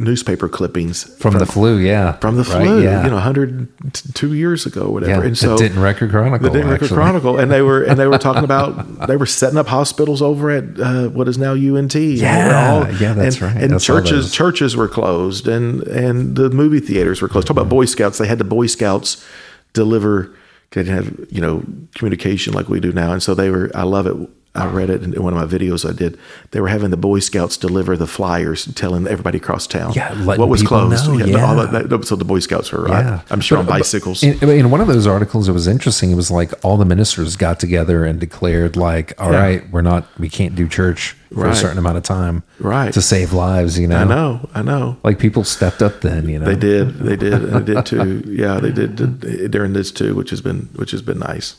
[0.00, 2.12] newspaper clippings From, the flu, yeah.
[2.18, 2.82] from the Right, flu.
[2.84, 3.02] yeah.
[3.02, 5.22] You know, 102 years ago, whatever.
[5.22, 5.26] yeah.
[5.26, 6.48] And so the Denton Record Chronicle.
[6.48, 6.88] the Denton Record.
[6.90, 10.50] Chronicle, and they were and they were talking about they were setting up hospitals over
[10.50, 11.78] at uh, what is now UNT.
[11.78, 13.62] And they were Yeah, yeah, that's and, right.
[13.64, 17.48] And saw churches churches were closed, and and the movie theaters were closed.
[17.48, 18.18] Talk about Boy Scouts.
[18.18, 19.24] They had the Boy Scouts
[19.72, 20.32] deliver.
[20.70, 21.64] They didn't have you know
[21.96, 23.70] communication like we do now, and so they were.
[23.74, 24.16] I love it.
[24.54, 26.18] I read it in one of my videos I did.
[26.50, 30.48] They were having the Boy Scouts deliver the flyers, telling everybody across town Yeah, what
[30.48, 31.06] was closed.
[31.06, 31.66] know, no, all yeah.
[31.66, 33.20] that- that- so the Boy Scouts were, Yeah.
[33.30, 34.22] I, am sure, But- on bicycles.
[34.22, 36.10] In, in one of those articles, it was interesting.
[36.10, 39.38] It was like all the ministers got together and declared, like, "All Yeah.
[39.40, 42.92] right, we're not, we can't do church for a certain amount of time, Right.
[42.94, 44.96] to save lives." You know, I know, I know.
[45.04, 46.28] like people stepped up then.
[46.28, 46.98] You know, They did.
[46.98, 47.34] They did.
[47.34, 48.22] And they did too.
[48.26, 51.54] Yeah, they did did during this too, which has been which has been nice.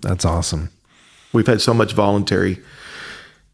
[0.00, 0.70] That's awesome.
[1.32, 2.58] We've had so much voluntary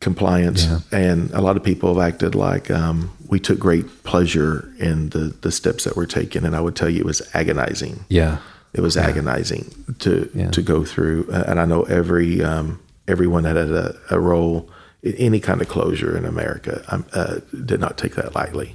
[0.01, 0.79] compliance, Yeah.
[0.93, 5.35] and a lot of people have acted like um, we took great pleasure in the
[5.41, 6.45] the steps that were taken.
[6.45, 8.05] And I would tell you, it was agonizing.
[8.09, 8.39] Yeah,
[8.75, 9.65] It was agonizing
[10.01, 10.51] to Yeah.
[10.51, 14.69] to go through, and I know every um, everyone that had a, a role
[15.03, 18.75] in any kind of closure in America um, uh, did not take that lightly.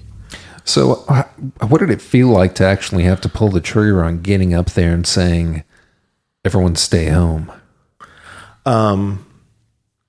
[0.63, 0.95] So,
[1.67, 4.71] what did it feel like to actually have to pull the trigger on getting up
[4.71, 5.63] there and saying,
[6.45, 7.51] "Everyone, stay home"?
[8.65, 9.25] Um,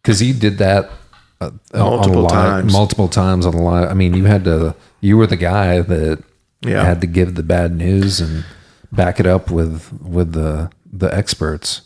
[0.03, 0.91] because you did that
[1.41, 2.73] uh, Multiple times.
[2.73, 3.91] multiple times on the live.
[3.91, 4.75] I mean, you had to.
[5.01, 6.23] You were the guy that
[6.63, 6.85] Yeah.
[6.85, 8.45] had to give the bad news and
[8.93, 11.83] back it up with with the the experts.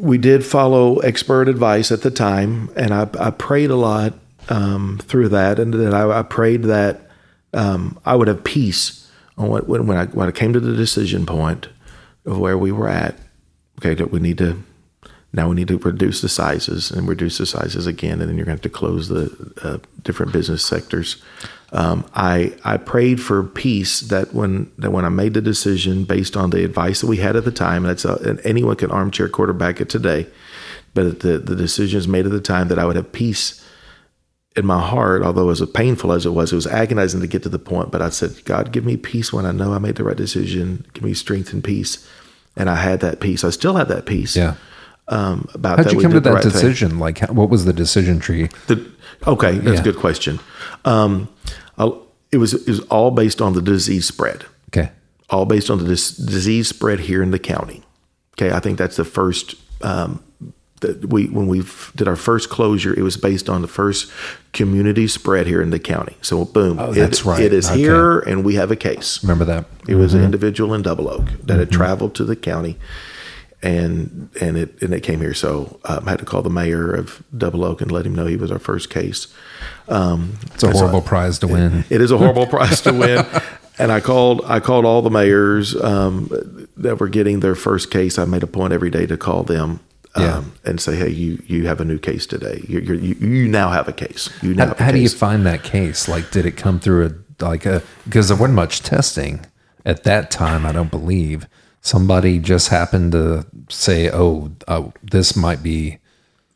[0.00, 4.12] we did follow expert advice at the time, and I, I prayed a lot
[4.48, 7.10] um, through that, and that I, I prayed that
[7.52, 10.76] um, I would have peace on what when, when I when I came to the
[10.76, 11.68] decision point
[12.24, 13.16] of where we were at.
[13.80, 14.62] Okay, that we need to
[15.32, 18.46] now we need to reduce the sizes and reduce the sizes again, and then you're
[18.46, 21.22] going to have to close the uh, different business sectors.
[21.72, 26.36] Um, I I prayed for peace that when that when I made the decision based
[26.36, 29.28] on the advice that we had at the time, and a, and anyone can armchair
[29.28, 30.26] quarterback it today,
[30.94, 33.62] but the the decisions made at the time that I would have peace
[34.56, 37.50] in my heart, although as painful as it was, it was agonizing to get to
[37.50, 37.90] the point.
[37.90, 40.86] But I said, God, give me peace when I know I made the right decision.
[40.94, 42.08] Give me strength and peace,
[42.56, 43.44] and I had that peace.
[43.44, 44.36] I still have that peace.
[44.36, 44.54] Yeah.
[45.08, 46.50] Um, about How'd that you come to that right thing.
[46.52, 46.98] decision?
[46.98, 48.48] Like, what was the decision tree?
[48.66, 48.84] The,
[49.26, 49.80] okay, that's Yeah.
[49.80, 50.40] a good question.
[50.84, 51.28] Um,
[52.32, 54.44] it was it was all based on the disease spread.
[54.70, 54.90] Okay.
[55.30, 57.84] All based on the dis- disease spread here in the county.
[58.34, 59.54] Okay, I think that's the first.
[59.82, 60.20] Um,
[60.80, 61.62] that we when we
[61.94, 64.10] did our first closure, it was based on the first
[64.52, 66.16] community spread here in the county.
[66.20, 67.40] So boom, Oh, it- that's right.
[67.42, 67.78] It is Okay.
[67.78, 69.20] here, and we have a case.
[69.22, 69.64] Remember that?
[69.88, 72.76] It was an individual in Double Oak that had traveled to the county,
[73.66, 75.34] and and it and it came here.
[75.34, 78.26] So um, I had to call the mayor of Double Oak and let him know
[78.26, 79.26] he was our first case.
[79.88, 81.84] Um, It's a horrible prize to win.
[81.90, 83.24] it is a horrible prize to win.
[83.78, 86.30] And I called I called all the mayors um,
[86.76, 88.18] that were getting their first case.
[88.18, 89.80] I made a point every day to call them.
[90.14, 90.42] Um, Yeah.
[90.64, 92.64] and say, hey, you you have a new case today.
[92.66, 94.30] You're, you you now have a case.
[94.42, 96.08] You now How, how do you find that case?
[96.08, 99.44] Like, did it come through a like a because there wasn't much testing
[99.84, 100.64] at that time?
[100.64, 101.46] I don't believe
[101.86, 105.98] somebody just happened to say, "Oh, oh this might be."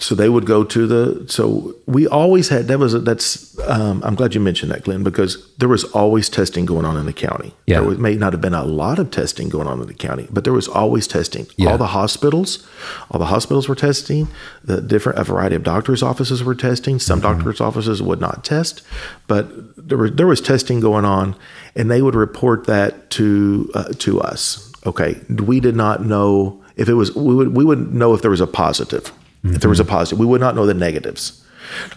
[0.02, 4.00] so they would go to the so we always had that was a, that's um,
[4.02, 7.12] i'm glad you mentioned that glenn because there was always testing going on in the
[7.12, 7.80] county Yeah.
[7.82, 10.44] there may not have been a lot of testing going on in the county but
[10.44, 11.72] there was always testing Yeah.
[11.72, 12.66] all the hospitals
[13.10, 14.28] all the hospitals were testing
[14.64, 17.34] the different a variety of doctors offices were testing some Mm-hmm.
[17.36, 18.80] doctors offices would not test
[19.26, 19.44] but
[19.76, 21.36] there was there was testing going on
[21.76, 26.88] and they would report that to uh, to us okay we did not know if
[26.88, 29.12] it was we would we would know if there was a positive
[29.44, 31.42] if there was a positive we would not know the negatives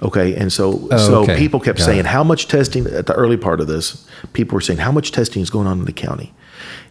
[0.01, 0.93] okay and so Mm-hmm.
[0.93, 1.37] Oh, so okay.
[1.37, 2.05] people kept Got saying it.
[2.05, 5.41] how much testing at the early part of this people were saying how much testing
[5.41, 6.33] is going on in the county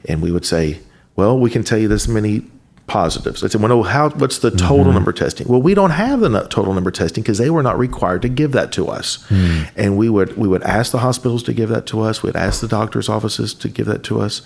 [0.09, 0.81] and we would say
[1.17, 2.43] well we can tell you this many
[2.89, 4.95] positives they said well no how what's the total Mm-hmm.
[4.95, 7.63] number of testing well we don't have the total number of testing because they were
[7.63, 9.63] not required to give that to us Hmm.
[9.77, 12.61] and we would we would ask the hospitals to give that to us we'd ask
[12.61, 14.43] the doctors offices to give that to us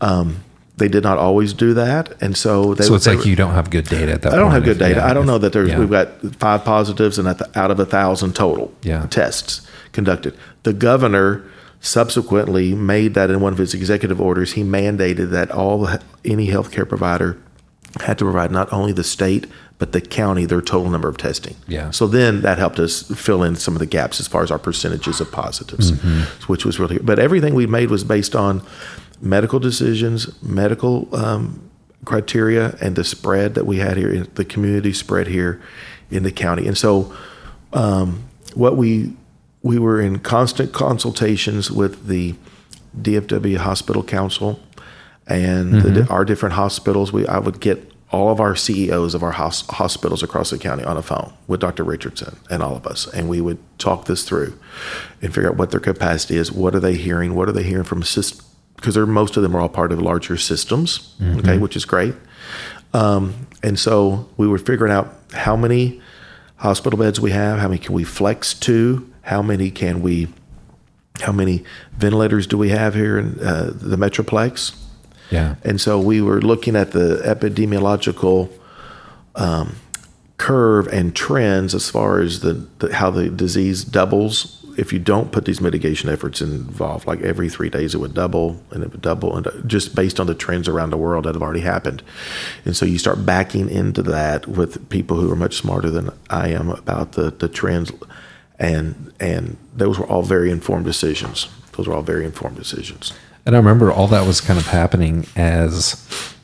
[0.00, 0.42] um,
[0.78, 3.36] they did not always do that and so they So it's they like were- you
[3.36, 4.32] don't have good data at that.
[4.34, 4.96] I don't have good data.
[5.00, 5.78] yeah, I don't if- know that there's yeah.
[5.78, 9.06] we've got five positives and out of a thousand total Yeah.
[9.06, 9.62] tests
[9.92, 10.36] conducted.
[10.64, 11.42] The governor
[11.80, 14.52] subsequently made that in one of his executive orders.
[14.52, 15.88] He mandated that all
[16.24, 17.38] any healthcare provider
[18.00, 19.46] had to provide not only the state
[19.78, 21.54] but the county their total number of testing.
[21.68, 21.90] Yeah.
[21.90, 24.58] So then that helped us fill in some of the gaps as far as our
[24.58, 26.20] percentages of positives, mm-hmm.
[26.50, 26.98] which was really.
[26.98, 28.62] But everything we made was based on
[29.20, 31.70] medical decisions, medical um,
[32.04, 35.60] criteria, and the spread that we had here, in the community spread here
[36.10, 36.66] in the county.
[36.66, 37.14] And so,
[37.72, 38.24] um,
[38.54, 39.14] what we
[39.62, 42.34] we were in constant consultations with the
[43.00, 44.60] DFW Hospital Council
[45.26, 47.12] and the, our different hospitals.
[47.12, 50.84] We I would get all of our CEOs of our hos- hospitals across the county
[50.84, 51.82] on a phone with Dr.
[51.82, 54.56] Richardson and all of us, and we would talk this through
[55.20, 56.52] and figure out what their capacity is.
[56.52, 57.34] What are they hearing?
[57.34, 58.44] What are they hearing from systems?
[58.76, 62.14] Because they're most of them are all part of larger systems, okay, which is great.
[62.92, 66.00] Um, and so we were figuring out how many
[66.56, 70.28] hospital beds we have, how many can we flex to, how many can we,
[71.20, 71.64] how many
[71.96, 74.76] ventilators do we have here in uh, the Metroplex?
[75.30, 75.56] Yeah.
[75.64, 78.50] And so we were looking at the epidemiological
[79.34, 79.76] um,
[80.38, 85.32] curve and trends as far as the, the how the disease doubles if you don't
[85.32, 87.06] put these mitigation efforts involved.
[87.06, 90.20] Like every three days, it would double and it would double, and uh, just based
[90.20, 92.02] on the trends around the world that have already happened.
[92.64, 96.48] And so you start backing into that with people who are much smarter than I
[96.48, 97.92] am about the the trends,
[98.58, 101.48] and and those were all very informed decisions.
[101.72, 103.12] Those were all very informed decisions.
[103.44, 106.34] And I remember all that was kind of happening as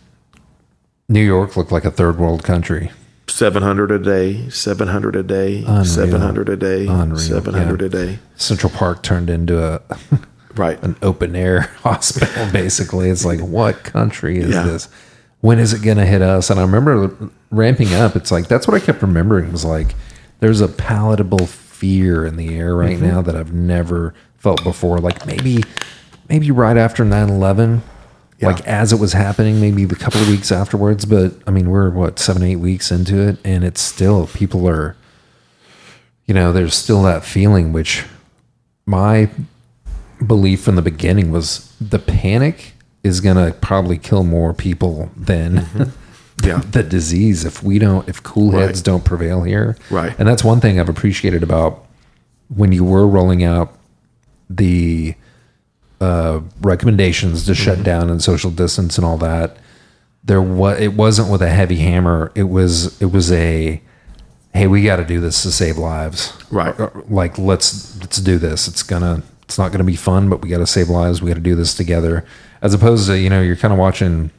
[1.09, 2.91] New York looked like a third world country.
[3.33, 5.85] 700 a day, 700 a day, Unreal.
[5.85, 7.87] 700 a day, Unreal, 700 yeah.
[7.87, 8.19] a day.
[8.37, 9.81] Central Park turned into a
[10.55, 10.83] Right.
[10.83, 13.09] an open air hospital basically.
[13.09, 14.65] It's like what country is Yeah.
[14.65, 14.89] this?
[15.41, 16.51] When is it going to hit us?
[16.51, 17.17] And I remember
[17.51, 18.17] ramping up.
[18.17, 19.95] It's like that's what I kept remembering was like
[20.41, 23.07] there's a palatable fear in the air right Mm-hmm.
[23.09, 24.99] now that I've never felt before.
[24.99, 25.65] Like maybe
[26.29, 27.81] maybe right after 9/11
[28.43, 28.49] Yeah.
[28.49, 31.05] like as it was happening, maybe a couple of weeks afterwards.
[31.05, 34.97] But I mean, we're what seven, eight weeks into it, and it's still people are,
[36.27, 37.73] you know, there's still that feeling.
[37.73, 38.05] Which
[38.85, 39.31] my
[40.27, 45.83] belief from the beginning was the panic is gonna probably kill more people than mm-hmm.
[46.47, 46.59] Yeah.
[46.59, 48.85] the disease if we don't if cool heads Right.
[48.85, 49.77] don't prevail here.
[49.91, 50.15] Right.
[50.19, 51.85] And that's one thing I've appreciated about
[52.49, 53.77] when you were rolling out
[54.51, 55.15] the
[56.03, 59.57] uh, recommendations to shut down and social distance and all that,
[60.25, 62.31] there was it wasn't with a heavy hammer.
[62.35, 63.81] It was it was a
[64.55, 66.33] hey, we got to do this to save lives.
[66.51, 66.79] Right.
[66.79, 68.69] Or, Like let's let's do this.
[68.69, 71.23] It's gonna it's not gonna be fun, but we got to save lives.
[71.23, 72.25] We got to do this together.
[72.61, 74.31] As opposed to you know you're kind of watching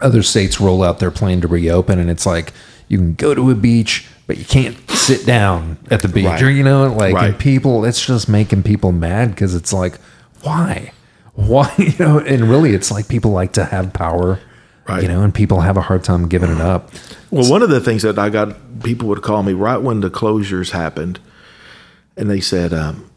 [0.00, 2.52] other states roll out their plan to reopen, and it's like
[2.88, 6.42] you can go to a beach, but you can't sit down at the beach, Right.
[6.42, 7.38] or you know, like Right.
[7.38, 7.84] people.
[7.84, 9.98] It's just making people mad because it's like,
[10.42, 10.92] why,
[11.34, 12.18] why, you know?
[12.18, 14.40] And really, it's like people like to have power,
[14.88, 15.02] Right.
[15.04, 16.90] You know, and people have a hard time giving it up.
[17.30, 20.10] Well, one of the things that I got, people would call me right when the
[20.10, 21.20] closures happened,
[22.16, 23.08] and they said, um,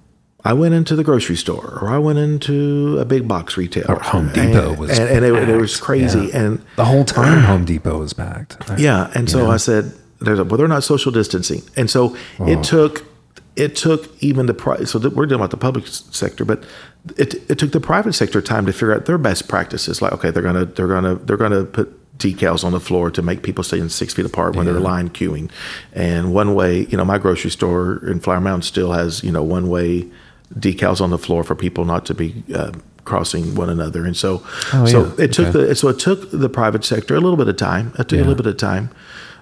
[0.45, 3.95] I went into the grocery store or I went into a big box retailer.
[3.95, 6.27] Or Home Depot and, was and, and it, it was crazy.
[6.27, 6.37] Yeah.
[6.37, 8.57] And The whole time, Home Depot was packed.
[8.77, 12.47] Yeah, and so I said, "There's a, well, they're not social distancing," and so Oh.
[12.47, 13.03] it took
[13.55, 16.63] it took even the pri- so we're dealing with the public sector, but
[17.17, 20.01] it it took the private sector time to figure out their best practices.
[20.01, 23.41] Like, okay, they're gonna they're gonna they're gonna put decals on the floor to make
[23.43, 25.49] people stay in six feet apart when they're line queuing,
[25.93, 26.85] and one way.
[26.85, 30.07] You know, my grocery store in Flower Mound still has you know one way
[30.55, 32.43] decals on the floor for people not to be.
[32.53, 32.71] Uh,
[33.05, 35.25] crossing one another and so Oh, so yeah.
[35.25, 35.65] it took Okay.
[35.67, 38.23] the so it took the private sector a little bit of time it took a
[38.23, 38.91] little bit of time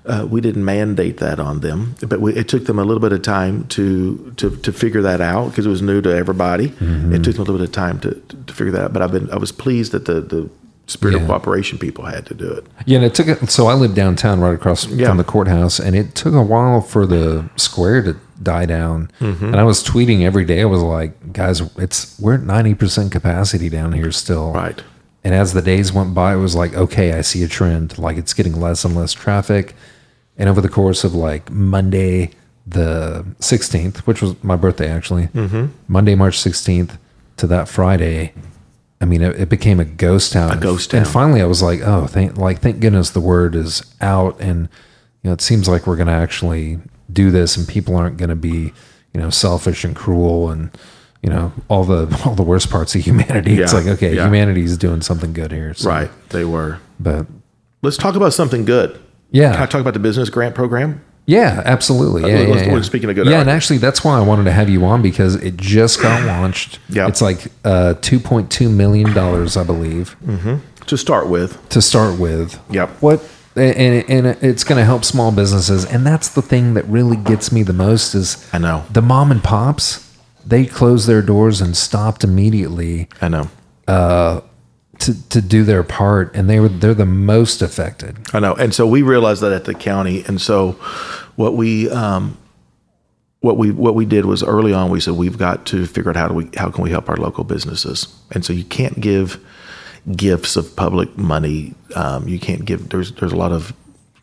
[0.05, 3.11] uh, we didn't mandate that on them, but we, it took them a little bit
[3.11, 6.69] of time to to, to figure that out because it was new to everybody.
[6.69, 7.13] Mm-hmm.
[7.13, 8.15] It took them a little bit of time to,
[8.47, 8.93] to figure that out.
[8.93, 10.49] But I've been I was pleased that the the
[10.87, 12.65] spirit of cooperation people had to do it.
[12.85, 13.49] Yeah, and it took it.
[13.49, 15.07] So I live downtown, right across Yeah.
[15.07, 19.09] from the courthouse, and it took a while for the square to die down.
[19.19, 19.45] Mm-hmm.
[19.45, 20.61] And I was tweeting every day.
[20.61, 24.81] I was like, "Guys, it's we're at ninety percent capacity down here still." Right.
[25.23, 27.99] And as the days went by, it was like, okay, I see a trend.
[27.99, 29.75] Like it's getting less and less traffic.
[30.41, 32.31] And over the course of like Monday,
[32.65, 35.67] the 16th, which was my birthday actually, Mm-hmm.
[35.87, 36.97] Monday, March 16th
[37.37, 38.33] to that Friday,
[38.99, 40.57] I mean, it, it became a ghost town.
[40.57, 41.01] A ghost town.
[41.01, 44.41] And finally, I was like, oh, thank, like, thank goodness the word is out.
[44.41, 44.67] And,
[45.21, 46.79] you know, it seems like we're going to actually
[47.13, 48.73] do this and people aren't going to be,
[49.13, 50.71] you know, selfish and cruel and,
[51.21, 53.61] you know, all the, all the worst parts of humanity.
[53.61, 54.25] It's like, okay, yeah.
[54.25, 55.75] humanity is doing something good here.
[55.75, 56.09] So, Right.
[56.29, 56.79] They were.
[56.99, 57.27] But
[57.83, 58.99] Let's talk about something good.
[59.31, 59.53] Yeah.
[59.53, 61.01] Can I talk about the business grant program?
[61.25, 62.23] Yeah, absolutely.
[62.29, 62.81] Yeah, uh, Let's- yeah, yeah.
[62.81, 63.41] speaking of good Yeah, art.
[63.41, 66.79] and actually, that's why I wanted to have you on because it just got launched.
[66.89, 67.07] Yeah.
[67.07, 70.57] it's like uh, two point two million dollars, I believe, mm-hmm.
[70.87, 72.59] To start with, to start with.
[72.71, 72.89] Yep.
[73.01, 73.23] What
[73.55, 77.51] and and it's going to help small businesses, and that's the thing that really gets
[77.51, 78.83] me the most is I know.
[78.91, 80.07] the mom and pops.
[80.45, 83.49] They closed their doors and stopped immediately I know.
[83.87, 84.41] Uh,
[85.01, 88.17] to, to do their part, and they were they're the most affected.
[88.33, 88.53] I know.
[88.53, 90.23] And so we realized that at the county.
[90.27, 90.73] And so
[91.35, 92.37] what we um,
[93.39, 96.15] what we what we did was early on we said we've got to figure out
[96.15, 98.07] how do we how can we help our local businesses.
[98.31, 99.43] And so you can't give
[100.15, 101.73] gifts of public money.
[101.95, 103.73] Um, you can't give there's there's a lot of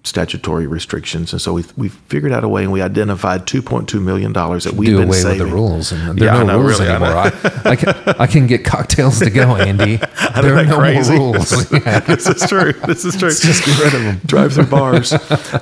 [0.09, 1.33] statutory restrictions.
[1.33, 4.75] And so we we figured out a way and we identified 2.2 million dollars that
[4.75, 5.39] we've do been away saving.
[5.41, 7.17] with the rules, and there yeah, are no know, rules really, I anymore.
[7.17, 10.01] I, I, can, I can get cocktails to go, Andy.
[10.39, 11.17] There are no crazy?
[11.17, 11.73] more rules.
[11.73, 12.01] Yeah.
[12.01, 12.73] this is true.
[12.73, 13.31] This is true.
[13.31, 14.21] just get rid of them.
[14.27, 15.13] Drive through bars.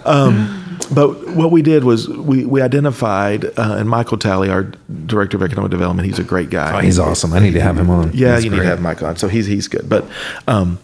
[0.05, 4.65] um, but what we did was we we identified, uh, and Michael Talley, our
[5.07, 6.77] director of economic development, he's a great guy.
[6.77, 7.33] Oh, he's awesome.
[7.33, 8.13] I need to have him on.
[8.13, 9.17] Yeah, He's you need to have Mike on.
[9.17, 9.89] So he's he's good.
[9.89, 10.05] But
[10.47, 10.79] um,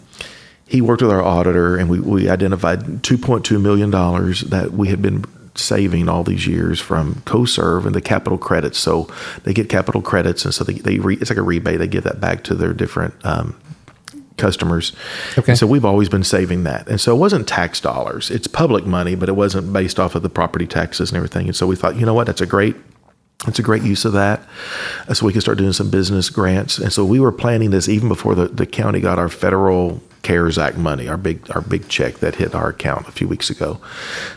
[0.73, 4.71] he worked with our auditor, and we we identified two point two million dollars that
[4.71, 8.79] we had been saving all these years from CoServ and the capital credits.
[8.79, 9.07] So
[9.43, 11.77] they get capital credits, and so they, they re, it's like a rebate.
[11.77, 13.55] They give that back to their different um,
[14.37, 14.93] customers.
[15.37, 15.51] Okay.
[15.51, 16.87] And so we've always been saving that.
[16.87, 18.31] And so it wasn't tax dollars.
[18.31, 21.45] It's public money, but it wasn't based off of the property taxes and everything.
[21.45, 22.75] And so we thought, you know what, that's a great
[23.47, 24.41] it's a great use of that.
[25.07, 26.77] Uh, So we can start doing some business grants.
[26.77, 30.57] And so we were planning this even before the, the county got our federal CARES
[30.57, 33.79] Act money, our big our big check that hit our account a few weeks ago.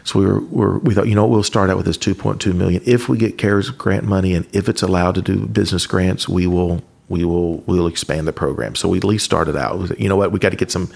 [0.02, 2.54] So we were, were we thought, you know what, we'll start out with this 2.2
[2.54, 2.82] million.
[2.84, 6.48] If we get CARES grant money and if it's allowed to do business grants, we
[6.48, 8.74] will we will we'll expand the program.
[8.74, 9.96] So we at least started out.
[9.98, 10.32] You know what?
[10.32, 10.90] We got to get some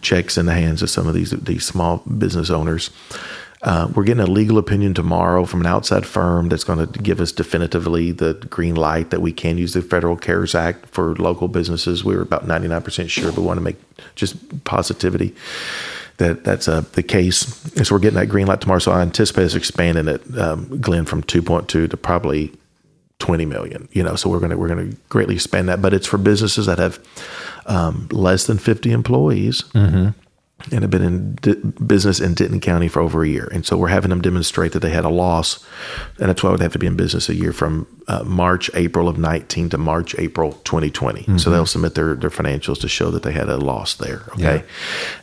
[0.00, 2.90] checks in the hands of some of these these small business owners.
[3.62, 7.20] Uh, we're getting a legal opinion tomorrow from an outside firm that's going to give
[7.20, 11.48] us definitively the green light that we can use the Federal CARES Act for local
[11.48, 12.04] businesses.
[12.04, 13.76] We were about 99% sure, but want to make
[14.14, 15.34] just positivity
[16.18, 17.64] that that's uh, the case.
[17.74, 18.78] And so we're getting that green light tomorrow.
[18.78, 22.52] So I anticipate us expanding it, um, Glenn, from 2.2 to probably
[23.18, 25.94] 20 million you know so we're going to we're going to greatly expand that but
[25.94, 26.98] it's for businesses that have
[27.64, 29.64] um, less than 50 employees
[30.72, 33.48] and have been in business in Denton County for over a year.
[33.52, 35.64] And so we're having them demonstrate that they had a loss.
[36.18, 39.08] And that's why they have to be in business a year from uh, March, April
[39.08, 41.24] of 19 to March, April 2020.
[41.38, 44.22] So they'll submit their, their financials to show that they had a loss there.
[44.30, 44.64] Okay.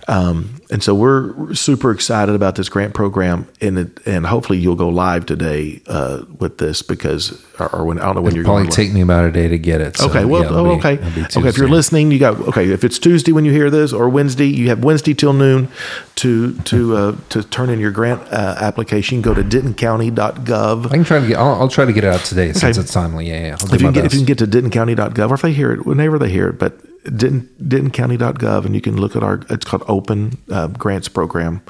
[0.07, 3.47] Um, and so we're super excited about this grant program.
[3.61, 7.99] And it, and hopefully you'll go live today uh, with this because, or, or when,
[7.99, 8.75] I don't know when you're Probably going live.
[8.75, 9.97] take me about a day to get it.
[9.97, 11.47] so, Okay, well, yeah, oh, be- okay, okay.
[11.47, 12.71] If you're listening, you got okay.
[12.71, 15.69] If it's Tuesday when you hear this, or Wednesday, you have Wednesday till noon
[16.15, 19.21] to to uh, to turn in your grant uh, application.
[19.21, 20.87] Go to DentonCounty.gov.
[20.87, 21.37] I can try to get.
[21.37, 23.29] I'll, I'll try to get it out today since it's timely.
[23.29, 23.57] Yeah, yeah.
[23.71, 26.17] If you, get, if you can get to DentonCounty.gov, or if they hear it, whenever
[26.17, 29.41] they hear it, but Denton, DentonCounty.gov, and you can look at our.
[29.49, 31.61] It's called Open uh, Grants Program.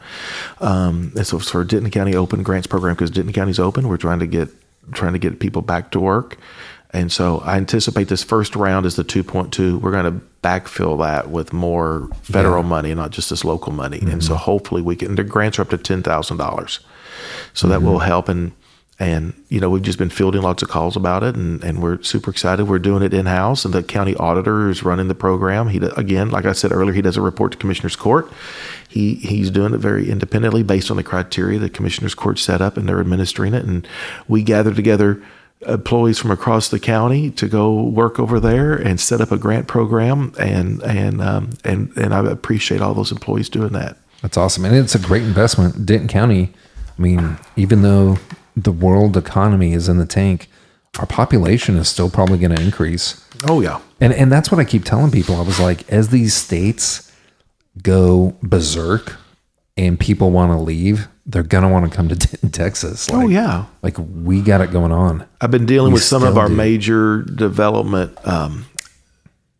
[0.61, 3.87] Um, and so it's for Denton County Open Grants Program because Denton County's open.
[3.87, 4.49] We're trying to get
[4.91, 6.37] trying to get people back to work.
[6.91, 9.81] And so I anticipate this first round is the 2.2.
[9.81, 13.99] We're going to backfill that with more federal money, not just this local money.
[13.99, 15.15] And so hopefully we can.
[15.15, 16.81] The grants are up to ten thousand dollars,
[17.53, 18.29] so that will help.
[18.29, 18.51] And
[19.03, 22.01] and you know we've just been fielding lots of calls about it, and, and we're
[22.01, 22.65] super excited.
[22.65, 25.67] We're doing it in house, and the county auditor is running the program.
[25.69, 28.31] He again, like I said earlier, he does a report to commissioner's court.
[28.87, 32.77] He he's doing it very independently based on the criteria the commissioner's court set up,
[32.77, 33.65] and they're administering it.
[33.65, 33.87] And
[34.27, 35.21] we gather together
[35.67, 39.67] employees from across the county to go work over there and set up a grant
[39.67, 43.97] program and and um, and and I appreciate all those employees doing that.
[44.21, 45.85] That's awesome, and it's a great investment.
[45.85, 46.53] Denton County.
[46.97, 48.17] I mean, even though
[48.55, 50.47] the world economy is in the tank,
[50.99, 53.23] our population is still probably going to increase.
[53.47, 55.35] Oh yeah, And and that's what I keep telling people.
[55.35, 57.11] I was like, as these states
[57.81, 59.15] go berserk
[59.75, 62.15] and people want to leave, they're gonna want to come to
[62.51, 63.09] Texas.
[63.09, 63.65] Like, oh yeah.
[63.81, 65.25] like we got it going on.
[65.41, 66.55] I've been dealing We with some of our do.
[66.55, 68.65] major development um,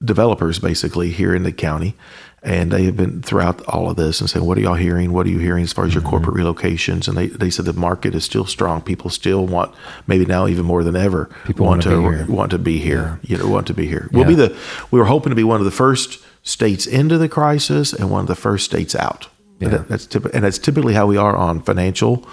[0.04, 1.96] developers, basically here in the county,
[2.44, 5.14] and they have been throughout all of this and saying, "What are y'all hearing?
[5.14, 6.10] What are you hearing as far as your Mm-hmm.
[6.10, 8.82] corporate relocations?" And they, they said the market is still strong.
[8.82, 9.74] People still want,
[10.08, 12.26] maybe now even more than ever, People want here.
[12.28, 13.20] want to be here.
[13.24, 14.10] You know, want to be here.
[14.12, 14.28] We'll Yeah.
[14.28, 14.58] be the.
[14.92, 18.22] We were hoping to be one of the first states into the crisis and one
[18.22, 19.28] of the first states out.
[19.60, 19.70] Yeah.
[19.70, 22.28] That- that's typ- and that's typically how we are on financial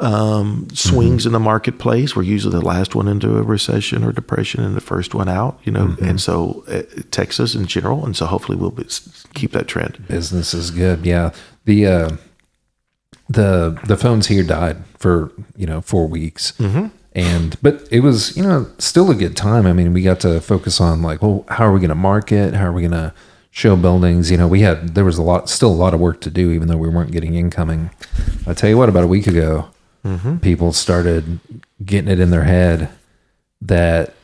[0.00, 2.16] um, swings in the marketplace.
[2.16, 5.60] We're usually the last one into a recession or depression and the first one out,
[5.64, 5.94] you know.
[6.00, 8.86] And so uh, Texas in general, and so hopefully we'll be,
[9.34, 10.06] keep that trend.
[10.08, 11.04] Business is good.
[11.04, 11.32] Yeah.
[11.64, 12.10] The uh
[13.28, 16.52] the the phones here died for you know four weeks,
[17.14, 19.66] and but it was you know still a good time.
[19.66, 22.54] I mean, we got to focus on like, well, how are we going to market?
[22.54, 23.14] How are we going to
[23.50, 24.30] show buildings?
[24.30, 26.50] You know, we had there was a lot, still a lot of work to do,
[26.50, 27.90] even though we weren't getting incoming.
[28.46, 29.68] I tell you what, about a week ago,
[30.40, 31.40] people started
[31.84, 32.90] getting it in their head
[33.60, 34.14] that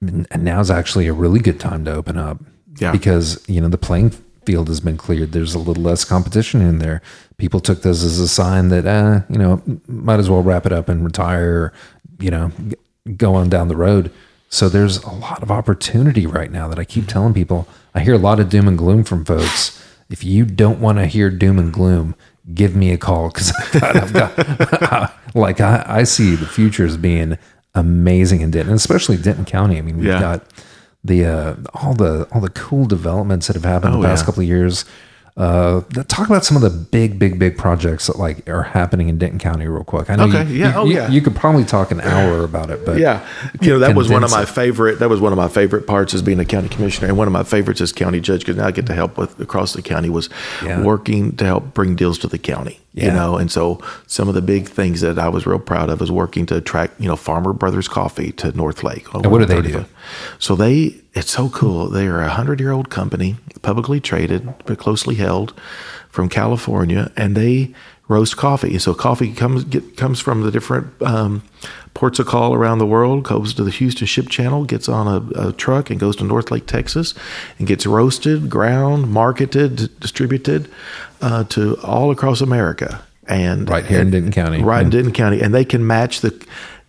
[0.00, 2.38] now's actually a really good time to open up.
[2.78, 2.92] Yeah.
[2.92, 4.10] Because, you know, the playing
[4.44, 5.32] field has been cleared.
[5.32, 7.02] There's a little less competition in there.
[7.36, 10.72] People took this as a sign that, uh, you know, might as well wrap it
[10.72, 11.72] up and retire,
[12.18, 12.50] you know,
[13.16, 14.10] go on down the road.
[14.48, 17.68] So there's a lot of opportunity right now that I keep telling people.
[17.94, 19.80] I hear a lot of doom and gloom from folks.
[20.08, 22.16] If you don't want to hear doom and gloom,
[22.54, 27.38] give me a call because I've got, like, I, I see the future as being
[27.74, 29.78] amazing in Denton, especially Denton County.
[29.78, 30.20] I mean, we've Yeah.
[30.20, 30.44] got
[31.04, 34.26] the uh, all the all the cool developments that have happened Oh, the past yeah.
[34.26, 34.84] couple of years.
[35.40, 39.16] Uh, talk about some of the big, big, big projects that like are happening in
[39.16, 40.10] Denton County, real quick.
[40.10, 41.08] I know Okay, you, yeah, you, oh, you- yeah.
[41.08, 43.26] you could probably talk an hour about it, but Yeah,
[43.62, 44.98] you know that was one of my favorite.
[44.98, 47.32] That was one of my favorite parts as being a county commissioner, and one of
[47.32, 50.10] my favorites as county judge because now I get to help with across the county
[50.10, 50.28] was
[50.62, 50.82] Yeah.
[50.82, 52.78] working to help bring deals to the county.
[52.92, 56.00] You know, and so some of the big things that I was real proud of
[56.00, 59.12] was working to attract you know Farmer Brothers Coffee to Northlake.
[59.14, 59.84] And what do they do?
[60.40, 61.88] So they, it's so cool.
[61.88, 65.54] They are a hundred year old company, publicly traded, but closely held,
[66.10, 67.72] from California, and they
[68.10, 68.76] roast coffee.
[68.78, 71.42] So coffee comes get, comes from the different um,
[71.94, 75.48] ports of call around the world, goes to the Houston Ship Channel, gets on a,
[75.48, 77.14] a truck, and goes to Northlake, Texas,
[77.58, 80.68] and gets roasted, ground, marketed, distributed
[81.22, 83.00] uh, to all across America.
[83.28, 84.60] And Right here in Denton County.
[84.60, 86.32] right in Denton County, and they can match the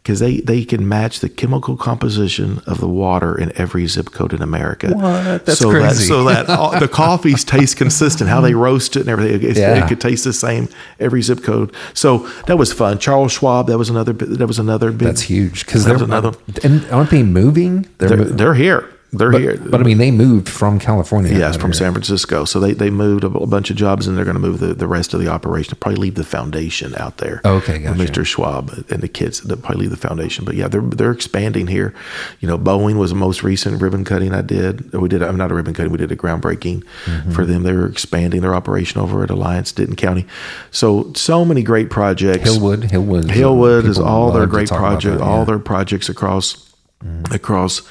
[0.04, 4.34] because they they can match the chemical composition of the water in every zip code
[4.34, 4.88] in America.
[4.94, 5.46] What?
[5.46, 5.86] That's so crazy.
[5.88, 8.30] That, so that all, the coffees taste consistent.
[8.30, 9.84] How they roast it and everything, it's, Yeah.
[9.84, 11.74] it could taste the same every zip code.
[11.94, 12.98] So that was fun.
[13.00, 14.14] Charles Schwab, that was another.
[14.14, 15.08] bi- That was another big.
[15.08, 16.34] that's huge because That they're another-
[16.64, 17.86] And aren't they moving?
[18.00, 18.91] They're, mo- they're here.
[19.14, 19.58] They're but, here.
[19.58, 21.38] but I mean, they moved from California.
[21.38, 21.80] Yes, from here.
[21.80, 22.46] San Francisco.
[22.46, 24.74] So they, they moved a, a bunch of jobs and they're going to move the,
[24.74, 25.78] the rest of the operation.
[25.80, 27.42] Probably leave the foundation out there.
[27.44, 28.00] Okay, gotcha.
[28.00, 28.26] Mr.
[28.26, 29.42] Schwab and the kids.
[29.42, 30.46] They'll probably leave the foundation.
[30.46, 31.94] But yeah, they're they're expanding here.
[32.40, 34.94] You know, Boeing was the most recent ribbon cutting I did.
[34.94, 35.22] We did.
[35.24, 35.92] I'm not a ribbon cutting.
[35.92, 37.32] We did a groundbreaking Mm-hmm.
[37.32, 37.64] for them.
[37.64, 40.26] They were expanding their operation over at Alliance Denton County.
[40.72, 42.48] So so many great projects.
[42.50, 46.71] Hillwood, Hillwood, Hillwood is all their great talk about project, all their projects across
[47.04, 47.34] Mm-hmm.
[47.34, 47.82] across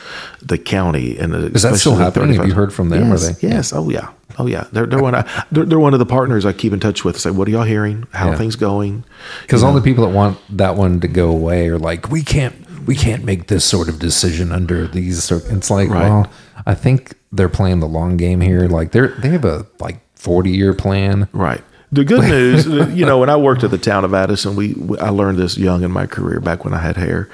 [0.41, 1.19] the county.
[1.19, 2.35] And Is that still happening?
[2.37, 3.05] Have you heard from them?
[3.05, 3.73] Are Yes, they- yes.
[3.73, 4.11] Oh yeah.
[4.39, 4.67] Oh yeah.
[4.73, 5.15] They're they're one.
[5.17, 7.19] I, they're, they're one of the partners I keep in touch with.
[7.19, 8.07] Say, what are y'all hearing?
[8.13, 8.35] How Yeah.
[8.35, 9.05] are things going?
[9.43, 12.55] Because all the people that want that one to go away are like, we can't,
[12.87, 15.31] we can't make this sort of decision under these.
[15.31, 16.05] It's like, Right.
[16.09, 16.31] well,
[16.67, 18.69] I think they're playing the long game here.
[18.69, 21.29] Like they're they have a like forty year plan.
[21.33, 21.63] Right.
[21.93, 24.97] The good news, you know, when I worked at the town of Addison, we, we
[24.99, 27.29] I learned this young in my career back when I had hair,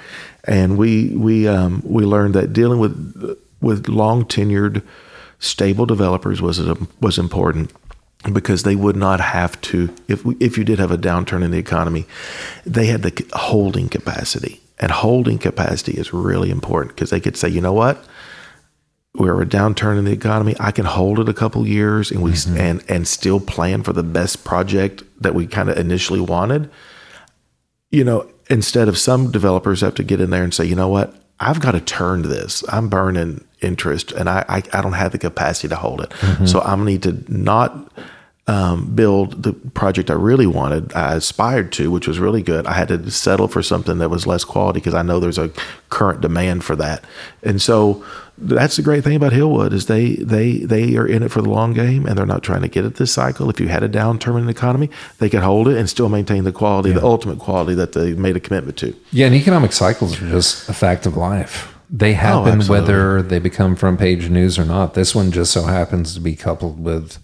[0.46, 4.82] and we we um, we learned that dealing with with long tenured,
[5.38, 6.60] stable developers was
[7.00, 7.72] was important
[8.32, 11.50] because they would not have to if we, if you did have a downturn in
[11.50, 12.06] the economy,
[12.64, 17.48] they had the holding capacity, and holding capacity is really important because they could say,
[17.48, 18.04] you know what,
[19.14, 20.54] we're a downturn in the economy.
[20.60, 24.02] I can hold it a couple years and we and and still plan for the
[24.02, 26.70] best project that we kind of initially wanted.
[27.90, 30.88] You know, instead of some developers have to get in there and say, you know
[30.88, 32.64] what, I've got to turn this.
[32.68, 36.10] I'm burning interest and I I, I don't have the capacity to hold it.
[36.10, 36.46] Mm-hmm.
[36.46, 37.92] So I'm gonna need to not
[38.48, 42.66] um, build the project I really wanted, I aspired to, which was really good.
[42.66, 45.50] I had to settle for something that was less quality because I know there's a
[45.88, 47.04] current demand for that.
[47.42, 48.04] And so
[48.38, 51.48] that's the great thing about Hillwood is they they they are in it for the
[51.48, 53.50] long game and they're not trying to get it this cycle.
[53.50, 56.44] If you had a downturn in the economy, they could hold it and still maintain
[56.44, 58.94] the quality, the ultimate quality that they made a commitment to.
[59.10, 61.72] Yeah, and economic cycles are just a fact of life.
[61.88, 62.80] They happen absolutely.
[62.80, 64.94] whether they become front page news or not.
[64.94, 67.18] This one just so happens to be coupled with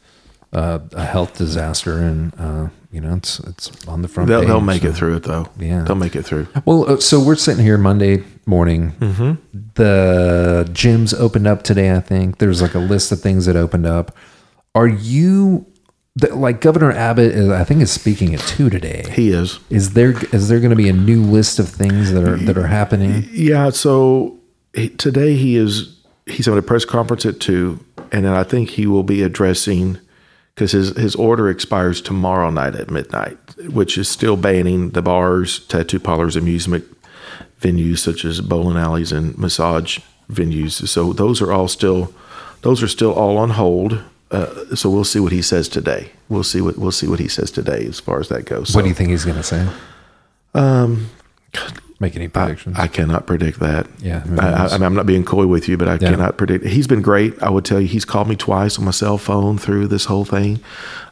[0.52, 4.28] uh, a health disaster, and uh, you know it's it's on the front.
[4.28, 5.48] They'll, page, they'll make so- it through it though.
[5.58, 5.82] Yeah.
[5.82, 6.48] they'll make it through.
[6.64, 8.92] Well, uh, so we're sitting here Monday morning.
[8.92, 9.58] Mm-hmm.
[9.74, 11.94] The gyms opened up today.
[11.94, 14.14] I think there's like a list of things that opened up.
[14.74, 15.66] Are you
[16.16, 17.32] the, like Governor Abbott?
[17.32, 19.04] Is, I think is speaking at two today.
[19.10, 19.58] He is.
[19.70, 22.58] Is there is there going to be a new list of things that are that
[22.58, 23.26] are happening?
[23.32, 23.70] Yeah.
[23.70, 24.38] So
[24.74, 28.70] he, today he is he's having a press conference at two, and then I think
[28.70, 29.98] he will be addressing
[30.54, 33.38] because his his order expires tomorrow night at midnight,
[33.70, 36.84] which is still banning the bars, tattoo parlors, amusement
[37.60, 40.00] venues such as bowling alleys and massage
[40.30, 40.86] venues.
[40.88, 42.12] So those are all still
[42.62, 44.02] those are still all on hold.
[44.30, 46.10] uh, so we'll see what he says today.
[46.28, 48.70] We'll see what we'll see what he says today as far as that goes.
[48.70, 49.66] So, what do you think he's going to say?
[50.54, 51.10] Um,
[52.02, 52.78] make any predictions?
[52.78, 53.86] I, I cannot predict that.
[54.00, 56.10] Yeah, I, I, I mean, I'm not being coy with you, but I Yeah.
[56.10, 56.66] cannot predict.
[56.66, 57.42] He's been great.
[57.42, 60.26] I would tell you, he's called me twice on my cell phone through this whole
[60.26, 60.60] thing,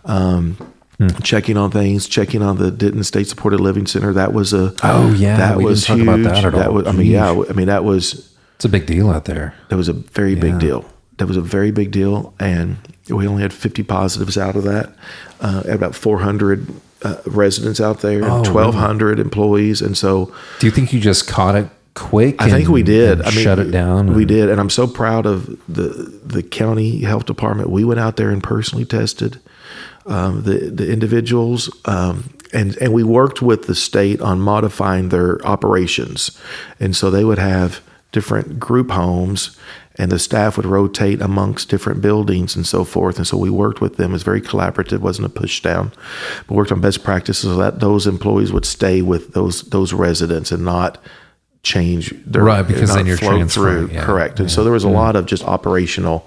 [0.05, 0.57] um,
[0.99, 1.09] Hmm.
[1.22, 4.12] checking on things, checking on the Denton State Supported Living Center.
[4.12, 6.03] That was a Oh, yeah, that we was huge.
[6.03, 6.74] about that at all.
[6.74, 9.55] was, I mean, yeah, I mean that was it's a big deal out there.
[9.70, 10.41] that was a very Yeah.
[10.41, 10.84] big deal.
[11.16, 12.76] That was a very big deal, and
[13.09, 14.91] we only had 50 positives out of that.
[15.41, 16.66] Uh, about 400
[17.03, 21.55] uh, residents out there, Oh, 1,200 employees, and so Do you think you just caught
[21.55, 22.36] it quick?
[22.40, 23.22] I think and- we did.
[23.22, 24.09] I mean, shut it down.
[24.14, 25.88] We and- did, and I'm so proud of the
[26.24, 27.70] the county health department.
[27.70, 29.40] We went out there and personally tested
[30.07, 35.44] um, the the individuals, um, and and we worked with the state on modifying their
[35.46, 36.38] operations,
[36.78, 37.80] and so they would have
[38.12, 39.57] different group homes.
[40.01, 43.18] And the staff would rotate amongst different buildings and so forth.
[43.18, 44.11] And so we worked with them.
[44.11, 45.92] It was very collaborative, wasn't a push down.
[46.46, 50.51] But worked on best practices so that those employees would stay with those those residents
[50.53, 50.98] and not
[51.62, 53.96] change their Right, because then you're flow transferring, through.
[53.96, 54.40] yeah, Correct.
[54.40, 56.26] And so there was a lot of just operational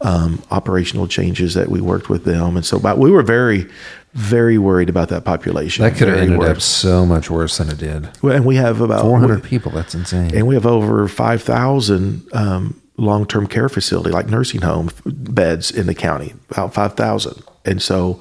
[0.00, 2.56] um, operational changes that we worked with them.
[2.56, 3.66] And so but we were very,
[4.14, 5.84] very worried about that population.
[5.84, 8.08] that could have ended up so much worse than it did.
[8.22, 9.72] Well, and we have about 400 people.
[9.72, 10.34] That's insane.
[10.34, 15.86] and we have over 5,000 um, long term care facility, like nursing home beds in
[15.86, 17.42] the county, about 5,000.
[17.66, 18.20] And so,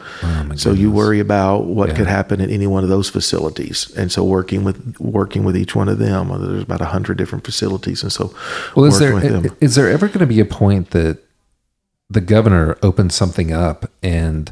[0.56, 1.98] so you worry about what Oh, Yeah.
[1.98, 3.92] could happen in any one of those facilities.
[3.98, 7.44] And so, working with working with each one of them, uh, there's about hundred different
[7.44, 8.04] facilities.
[8.04, 8.34] And so,
[8.74, 9.14] Well, is there
[9.60, 11.18] is there ever going to be a point that
[12.10, 14.50] the governor opens something up and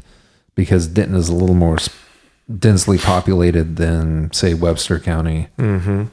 [0.54, 1.78] because Denton is a little more
[2.58, 6.04] densely populated than say Webster County, mm-hmm.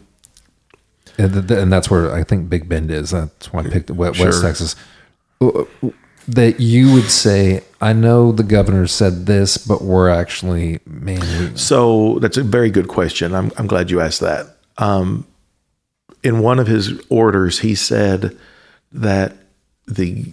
[1.19, 3.11] And, th- th- and that's where I think Big Bend is.
[3.11, 4.47] That's why I picked West, West Sure.
[4.47, 4.75] Texas.
[5.41, 5.63] Uh,
[6.27, 11.57] That you would say, I know the governor said this, but we're actually man.
[11.57, 13.33] So that's a very good question.
[13.33, 14.57] I'm, I'm glad you asked that.
[14.77, 15.25] Um,
[16.21, 18.37] in one of his orders, he said
[18.91, 19.37] that
[19.87, 20.31] the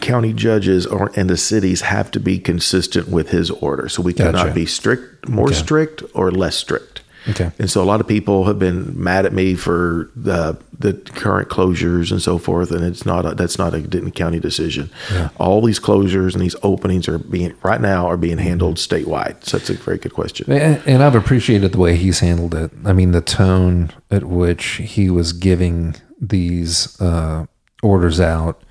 [0.00, 3.90] county judges or and the cities have to be consistent with his order.
[3.90, 4.38] So we Gotcha.
[4.38, 5.54] cannot be strict, more Okay.
[5.54, 7.02] strict, or less strict.
[7.28, 7.50] Okay.
[7.58, 11.48] And so a lot of people have been mad at me for the the current
[11.48, 14.90] closures and so forth, and it's not a, that's not a Denton County decision.
[15.10, 15.30] Yeah.
[15.38, 19.42] All these closures and these openings are being right now are being handled statewide.
[19.44, 20.50] So that's a very good question.
[20.52, 22.70] And, and I've appreciated the way he's handled it.
[22.84, 27.46] I mean, the tone at which he was giving these uh,
[27.82, 28.62] orders out.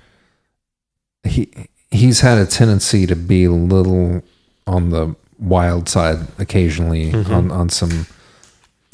[1.24, 1.50] He
[1.90, 4.22] he's had a tendency to be a little
[4.66, 8.06] on the wild side occasionally on on some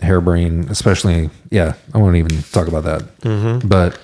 [0.02, 1.30] harebrained, especially.
[1.50, 3.68] Yeah, I won't even talk about that.
[3.68, 3.98] But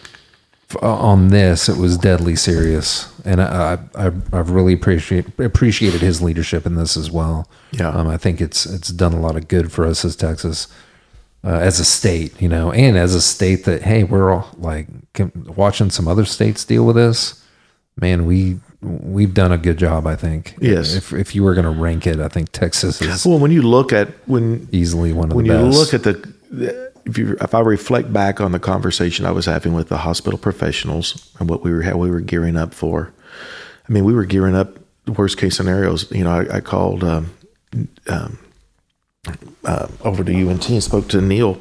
[0.71, 6.23] f- on this, it was deadly serious, and I, I I've really appreciate appreciated his
[6.23, 7.49] leadership in this as well.
[7.73, 7.91] Yeah.
[7.91, 10.69] um, I think it's it's done a lot of good for us as Texas,
[11.45, 14.87] uh, as a state, you know, and as a state that hey, we're all like
[15.13, 17.45] can, watching some other states deal with this.
[18.01, 20.07] Man, we we've done a good job.
[20.07, 20.55] I think.
[20.61, 20.95] Yes.
[20.95, 23.63] If if you were going to rank it, I think Texas is Well, when you
[23.63, 25.93] look at when easily one of the best when the you best.
[25.93, 26.03] look at
[26.51, 29.99] the if you if I reflect back on the conversation I was having with the
[29.99, 33.13] hospital professionals and what we were how we were gearing up for,
[33.89, 36.11] I mean we were gearing up worst case scenarios.
[36.11, 37.31] You know, I, I called um,
[38.09, 38.39] um,
[39.65, 41.61] uh, over to UNT and spoke to Neal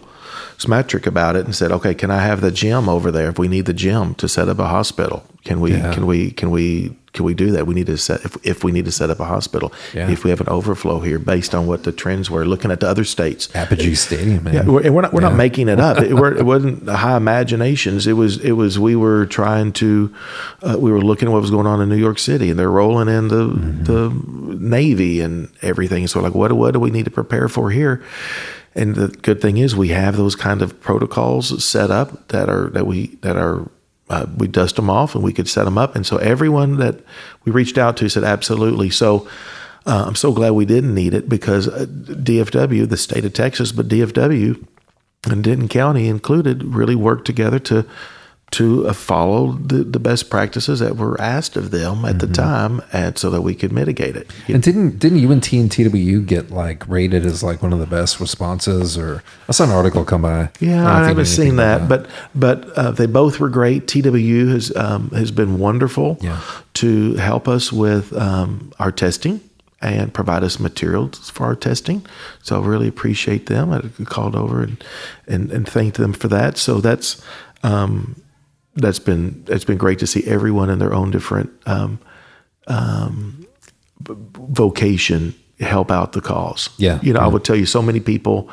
[0.58, 3.48] Smatresk about it and said, "Okay, can I have the gym over there if we
[3.48, 5.24] need the gym to set up a hospital?
[5.46, 5.72] Can we?
[5.74, 5.94] Yeah.
[5.94, 6.32] Can we?
[6.32, 7.68] Can we?" Can we do that?
[7.68, 9.74] We need to set if, if we need to set up a hospital.
[9.94, 10.10] Yeah.
[10.10, 12.88] If we have an overflow here, based on what the trends were, looking at the
[12.88, 14.54] other states, Apogee Stadium, man.
[14.54, 15.30] yeah, we're, and we're not we're Yeah.
[15.30, 15.98] not making it up.
[15.98, 18.08] It, it wasn't high imaginations.
[18.08, 20.14] It was it was we were trying to
[20.62, 22.72] uh, we were looking at what was going on in New York City, and they're
[22.72, 23.84] rolling in the Mm-hmm.
[23.86, 26.08] the Navy and everything.
[26.08, 28.04] So like, what what do we need to prepare for here?
[28.76, 32.70] And the good thing is we have those kind of protocols set up that are
[32.72, 33.70] that we that are.
[34.10, 35.96] Uh, we dust them off and we could set them up.
[35.96, 37.02] And so everyone that
[37.44, 38.90] we reached out to said absolutely.
[38.90, 39.28] So
[39.86, 43.72] uh, I'm so glad we didn't need it because uh, DFW, the state of Texas,
[43.72, 44.66] but DFW
[45.26, 47.86] and Denton County included, really worked together to
[48.50, 52.82] to uh, follow the, the best practices that were asked of them at the time,
[52.94, 54.32] and so that we could mitigate it.
[54.48, 58.22] And didn't didn't UNT and TWU get like rated as like one of the best
[58.22, 58.98] responses?
[58.98, 60.50] Or I saw an article come by.
[60.62, 63.86] Yeah, if I haven't seen anything that, but but uh, they both were great.
[63.86, 66.40] TWU has um, has been wonderful Yeah.
[66.76, 69.42] to help us with um, our testing
[69.82, 72.04] and provide us materials for our testing.
[72.44, 73.74] So I really appreciate them.
[73.74, 74.82] I called over and
[75.28, 76.58] and, and thanked them for that.
[76.58, 77.22] So that's
[77.64, 78.22] um,
[78.78, 82.00] that's been it's been great to see everyone in their own different um,
[82.68, 83.48] um,
[84.02, 86.70] vocation help out the cause.
[86.78, 87.00] Yeah.
[87.02, 88.50] You know, I would tell you so many people,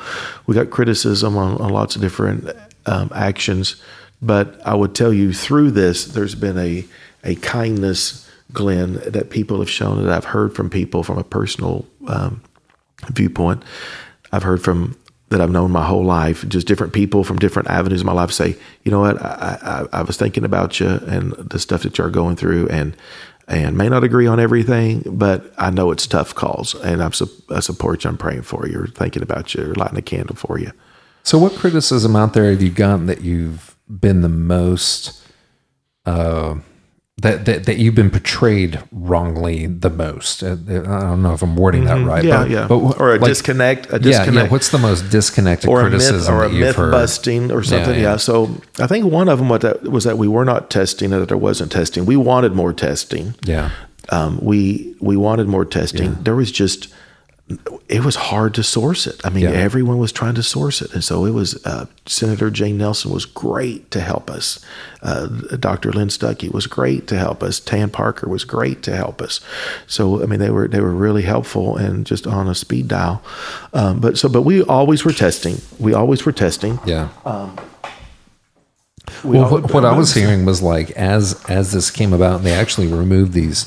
[0.47, 2.49] we got criticism on, on lots of different
[2.87, 3.77] um, actions,
[4.23, 6.85] but I would tell you through this, there's been a,
[7.23, 11.85] a kindness, Glenn, that people have shown that I've heard from people from a personal
[12.07, 12.41] um,
[13.09, 13.63] viewpoint.
[14.33, 14.97] I've heard from
[15.31, 18.31] that I've known my whole life, just different people from different avenues of my life
[18.31, 21.99] say, you know what, I, I, I was thinking about you and the stuff that
[21.99, 22.97] you're going through, and
[23.47, 27.13] and may not agree on everything, but I know it's tough calls, and I'm
[27.51, 28.11] I support you.
[28.11, 30.73] I'm praying for you, or thinking about you, or lighting a candle for you.
[31.23, 35.23] So, what criticism out there have you gotten that you've been the most,
[36.07, 36.57] uh,
[37.19, 40.43] that, that that you've been portrayed wrongly the most?
[40.43, 42.25] Uh, I don't know if I'm wording that right.
[42.25, 42.29] Mm-hmm.
[42.29, 42.67] Yeah, but, yeah.
[42.67, 44.47] But or a like- disconnect, a disconnect.
[44.47, 44.51] yeah.
[44.51, 46.91] What's the most disconnected or a criticism myth or a myth heard?
[46.93, 47.95] busting or something.
[47.95, 48.13] yeah.
[48.13, 51.11] Yeah, So I think one of them was that, was that we were not testing
[51.11, 52.05] that there wasn't testing.
[52.05, 53.35] We wanted more testing.
[53.45, 53.71] Yeah,
[54.11, 56.15] Um, we we wanted more testing.
[56.25, 56.93] There was just
[57.91, 59.21] it was hard to source it.
[59.23, 59.51] I mean, Yeah.
[59.51, 61.63] everyone was trying to source it, and so it was.
[61.67, 64.61] Uh, Senator Jane Nelson was great to help us.
[65.03, 65.27] Uh,
[65.61, 65.93] Dr.
[65.93, 67.61] Lynn Stucky was great to help us.
[67.61, 69.41] Tan Parker was great to help us.
[69.87, 73.23] So I mean, they were they were really helpful and just on a speed dial.
[73.75, 75.61] Um, but so, but we always were testing.
[75.79, 76.79] We always were testing.
[76.87, 77.09] yeah.
[79.23, 82.47] We well, what, what I was hearing was like as as this came about, and
[82.47, 83.65] they actually removed these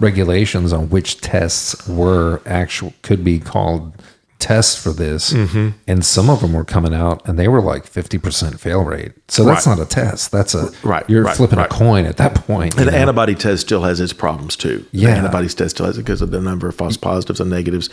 [0.00, 3.92] regulations on which tests were actual could be called
[4.38, 5.70] tests for this, Mm-hmm.
[5.88, 9.10] and some of them were coming out, and they were like fifty percent fail rate.
[9.26, 9.76] So that's Right.
[9.78, 10.30] not a test.
[10.30, 11.66] That's a Right, You're right, flipping right.
[11.66, 12.76] a coin at that point.
[12.78, 12.98] And the know?
[12.98, 14.84] antibody test still has its problems too.
[14.92, 15.10] Yeah.
[15.10, 17.88] The antibodies test still has it because of the number of false positives and negatives.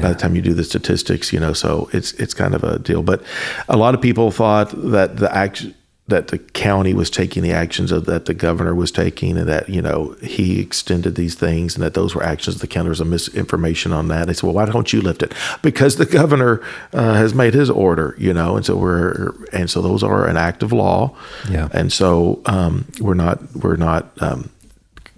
[0.00, 2.78] By the time you do the statistics, you know, so it's it's kind of a
[2.78, 3.02] deal.
[3.02, 3.24] But
[3.68, 5.74] a lot of people thought that the action
[6.08, 9.68] that the county was taking the actions of that the governor was taking, and that
[9.68, 12.56] you know he extended these things, and that those were actions.
[12.56, 14.26] of The county there was a misinformation on that.
[14.26, 15.32] They said, "Well, why don't you lift it?"
[15.62, 19.82] Because the governor uh, has made his order, you know, and so we're and so
[19.82, 21.14] those are an act of law.
[21.48, 21.68] Yeah.
[21.72, 24.10] and so um, we're not we're not.
[24.20, 24.50] Um,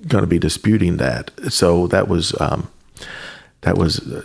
[0.07, 1.30] going to be disputing that.
[1.51, 2.70] So that was um,
[3.62, 4.22] that was uh,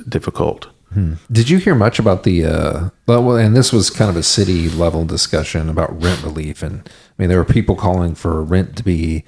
[0.96, 1.34] difficult.
[1.34, 2.46] Did you hear much about the?
[2.46, 6.88] Uh, well, and this was kind of a city level discussion about rent relief, and
[6.88, 9.24] I mean there were people calling for rent to be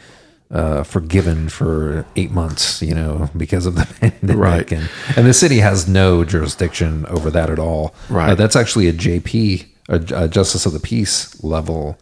[0.50, 4.72] uh, forgiven for eight months, you know, because of the pandemic, Right.
[4.72, 7.94] and and the city has no jurisdiction over that at all.
[8.10, 8.30] Right.
[8.32, 11.98] Uh, that's actually a JP, a, a Justice of the Peace level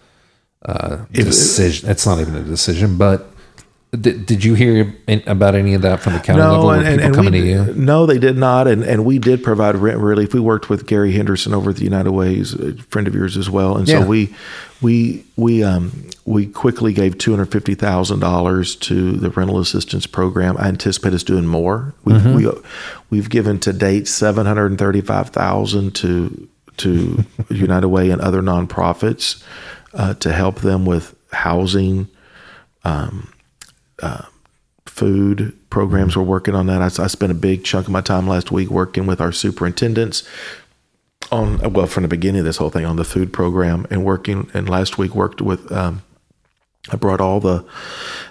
[0.65, 1.89] uh, decision.
[1.89, 3.31] It's not even a decision, but.
[4.01, 4.95] Did, did you hear
[5.27, 6.67] about any of that from the county level?
[6.67, 7.73] Were people coming we, to you?
[7.75, 10.33] no, they did not, and and we did provide rent relief.
[10.33, 13.49] We worked with Gary Henderson over at the United Ways, a friend of yours as
[13.49, 14.01] well, and Yeah.
[14.01, 14.33] so we
[14.81, 15.91] we we um
[16.25, 20.55] we quickly gave two hundred fifty thousand dollars to the rental assistance program.
[20.57, 21.93] I anticipate us doing more.
[22.03, 22.35] We've Mm-hmm.
[22.35, 22.51] we,
[23.11, 28.19] we've given to date seven hundred and thirty five thousand to to United Way and
[28.21, 29.41] other nonprofits
[29.93, 32.07] uh, to help them with housing
[34.85, 36.15] food programs.
[36.15, 36.81] We're working on that.
[36.81, 40.23] I, I spent a big chunk of my time last week working with our superintendents
[41.31, 44.49] on well from the beginning of this whole thing on the food program and working.
[44.53, 45.71] And last week worked with.
[45.71, 46.03] Um,
[46.89, 47.65] I brought all the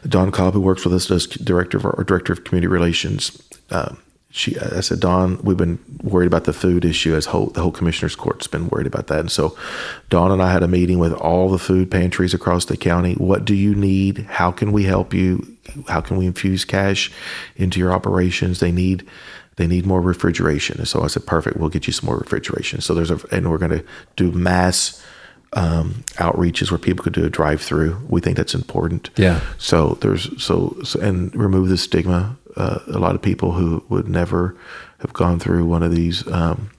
[0.08, 3.42] Dawn Cobb, who works with us, as director of our director of community relations.
[3.70, 4.00] Um,
[4.30, 7.72] she, I said, Dawn, we've been worried about the food issue as whole the whole
[7.72, 9.20] commissioners court's been worried about that.
[9.20, 9.56] And so,
[10.08, 13.14] Dawn and I had a meeting with all the food pantries across the county.
[13.14, 14.26] What do you need?
[14.28, 15.53] How can we help you?
[15.88, 17.10] How can we infuse cash
[17.56, 18.60] into your operations?
[18.60, 19.06] They need
[19.56, 20.78] they need more refrigeration.
[20.78, 22.80] And so I said, perfect, we'll get you some more refrigeration.
[22.80, 23.84] So there's a and we're going to
[24.16, 25.02] do mass
[25.54, 28.00] um, outreaches where people could do a drive through.
[28.08, 29.10] We think that's important.
[29.16, 29.40] Yeah.
[29.58, 32.36] So there's so, so and remove the stigma.
[32.56, 34.56] Uh, a lot of people who would never
[34.98, 36.70] have gone through one of these um,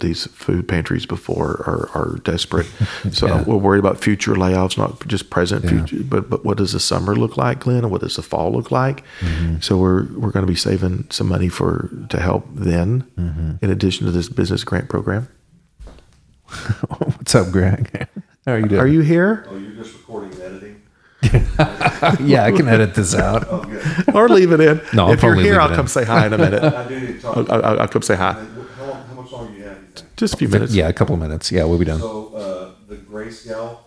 [0.00, 2.66] these food pantries before are, are desperate.
[3.12, 3.42] So Yeah.
[3.46, 7.14] we're worried about future layoffs, not just present, future, but but what does the summer
[7.14, 9.04] look like, Glenn, and what does the fall look like?
[9.20, 9.60] Mm-hmm.
[9.60, 13.64] So we're we're going to be saving some money for to help then, Mm-hmm.
[13.64, 15.28] in addition to this business grant program.
[16.98, 18.08] What's up, Greg?
[18.46, 18.80] How are you doing?
[18.80, 19.46] Are you here?
[19.48, 20.80] Oh, you're just recording and editing?
[22.28, 23.46] yeah, I can edit this out.
[24.14, 24.80] or leave it in.
[24.92, 25.88] No, I'll if you're here, I'll come in.
[25.88, 26.62] say hi in a minute.
[26.62, 27.36] I do need to talk.
[27.50, 28.32] I'll, I'll, I'll come say hi.
[28.32, 29.78] How, long, how much longer do you have?
[29.78, 30.03] You think?
[30.16, 30.74] Just a few minutes.
[30.74, 31.50] Yeah, a couple of minutes.
[31.50, 31.98] Yeah, we'll be done.
[32.00, 33.78] So uh, the Grayscale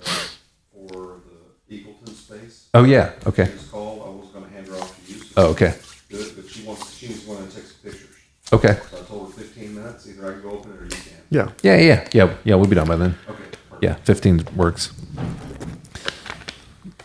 [0.00, 0.28] uh,
[0.72, 1.20] for
[1.68, 2.68] the Eagleton space.
[2.74, 3.12] Oh yeah.
[3.26, 3.44] Okay.
[3.44, 4.02] This call.
[4.04, 5.18] I was going to hand her off to you.
[5.20, 5.74] So Oh okay.
[6.08, 6.94] Good, but she wants.
[6.94, 8.04] She needs one that takes pictures.
[8.52, 8.78] Okay.
[8.90, 10.08] So I told her 15 minutes.
[10.08, 11.18] Either I can go open it or you can.
[11.30, 11.50] Yeah.
[11.62, 12.54] Yeah, yeah, yeah, yeah.
[12.54, 13.14] We'll be done by then.
[13.28, 13.36] Okay.
[13.38, 13.58] perfect.
[13.82, 14.92] Yeah, fifteen works.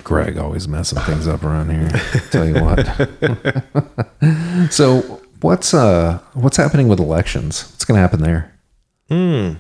[0.04, 1.90] Greg always messing things up around here.
[2.32, 2.80] Tell you what.
[4.72, 7.70] so what's uh what's happening with elections?
[7.72, 8.52] What's going to happen there?
[9.10, 9.54] Hmm.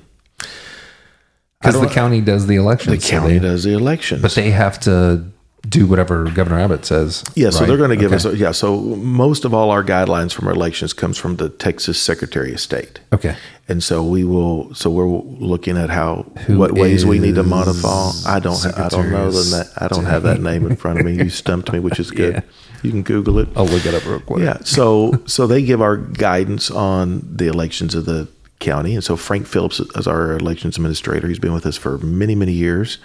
[1.60, 3.06] Because the county does the The elections.
[3.06, 4.22] so county they- does the elections.
[4.22, 5.24] but they have to
[5.70, 7.24] do whatever Governor Abbott says.
[7.36, 8.30] Yeah, so they're going to give Okay.
[8.32, 8.36] us.
[8.36, 12.52] Yeah, so most of all our guidelines from our elections comes from the Texas Secretary
[12.54, 13.38] of State, Okay.
[13.70, 14.74] and so we will.
[14.76, 18.12] So we're looking at how Who what ways we need to modify.
[18.28, 18.60] I don't.
[18.78, 19.42] I don't know the.
[19.42, 21.14] Secretary I don't have that name in front of me.
[21.14, 22.34] You stumped me, which is good.
[22.34, 22.42] Yeah.
[22.84, 23.48] You can Google it.
[23.56, 24.44] I'll look it up real quick.
[24.44, 24.58] Yeah.
[24.64, 28.28] So so they give our guidance on the elections of the
[28.60, 31.28] county, and so Frank Phillips is our elections administrator.
[31.28, 32.98] He's been with us for many many years,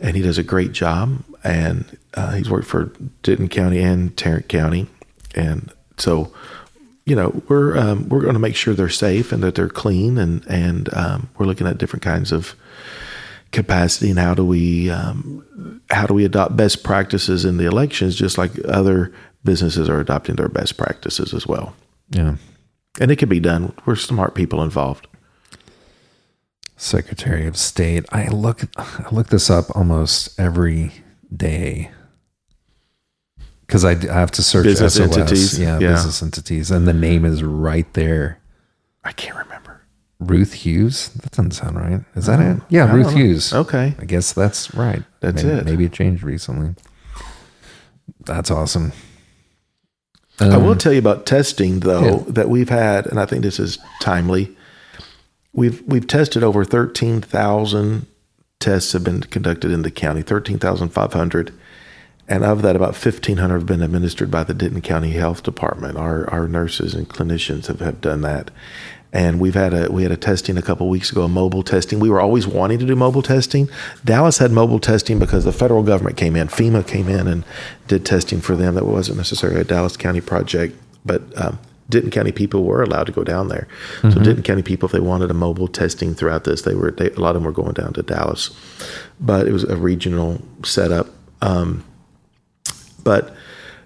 [0.00, 1.22] and he does a great job.
[1.44, 2.92] And uh, he's worked for
[3.22, 4.86] Denton County and Tarrant County,
[5.34, 6.32] and so
[7.04, 10.18] you know we're um, we're going to make sure they're safe and that they're clean,
[10.18, 12.54] and and um, we're looking at different kinds of
[13.52, 18.16] capacity and how do we um, how do we adopt best practices in the elections
[18.16, 19.12] just like other
[19.44, 21.74] businesses are adopting their best practices as well
[22.10, 22.36] Yeah.
[23.00, 25.06] and it can be done we're smart people involved
[26.76, 28.04] Secretary of State.
[28.10, 30.90] I look I look this up almost every
[31.34, 31.92] day
[33.66, 35.16] because I have to search Business SOS.
[35.16, 35.92] entities, Yeah, yeah.
[35.92, 38.40] business entities, and the name is right there.
[39.04, 39.51] i can't remember
[40.26, 41.08] Ruth Hughes.
[41.10, 42.00] That doesn't sound right.
[42.14, 42.62] Is that it?
[42.68, 43.12] Yeah, I Ruth.
[43.12, 43.52] Hughes.
[43.52, 45.02] okay I guess that's right.
[45.20, 45.64] That's maybe, it.
[45.64, 46.74] Maybe it changed recently.
[48.24, 48.92] That's awesome.
[50.40, 52.22] i Um, will tell you about testing though Yeah.
[52.28, 54.56] that we've had and i think this is timely
[55.52, 58.06] we've we've tested over 13000
[58.60, 61.52] tests have been conducted in the county 13500
[62.28, 65.98] And of that, about 1,500 have been administered by the Denton County Health Department.
[65.98, 68.50] Our, our nurses and clinicians have, have done that.
[69.12, 72.00] And we've had a we had a testing a couple weeks ago, a mobile testing.
[72.00, 73.68] We were always wanting to do mobile testing.
[74.04, 77.44] Dallas had mobile testing because the federal government came in, FEMA came in and
[77.88, 78.74] did testing for them.
[78.74, 81.58] That wasn't necessarily a Dallas County project, but um,
[81.90, 83.68] Denton County people were allowed to go down there.
[84.00, 87.10] So Denton County people, if they wanted a mobile testing throughout this, they were they,
[87.10, 88.50] a lot of them were going down to Dallas,
[89.20, 91.08] but it was a regional setup.
[91.42, 91.84] Um,
[93.04, 93.34] but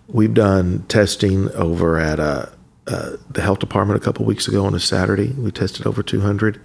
[0.06, 2.46] we've done testing over at uh,
[2.86, 5.28] uh, the health department a couple weeks ago on a Saturday.
[5.32, 6.60] We tested over 200.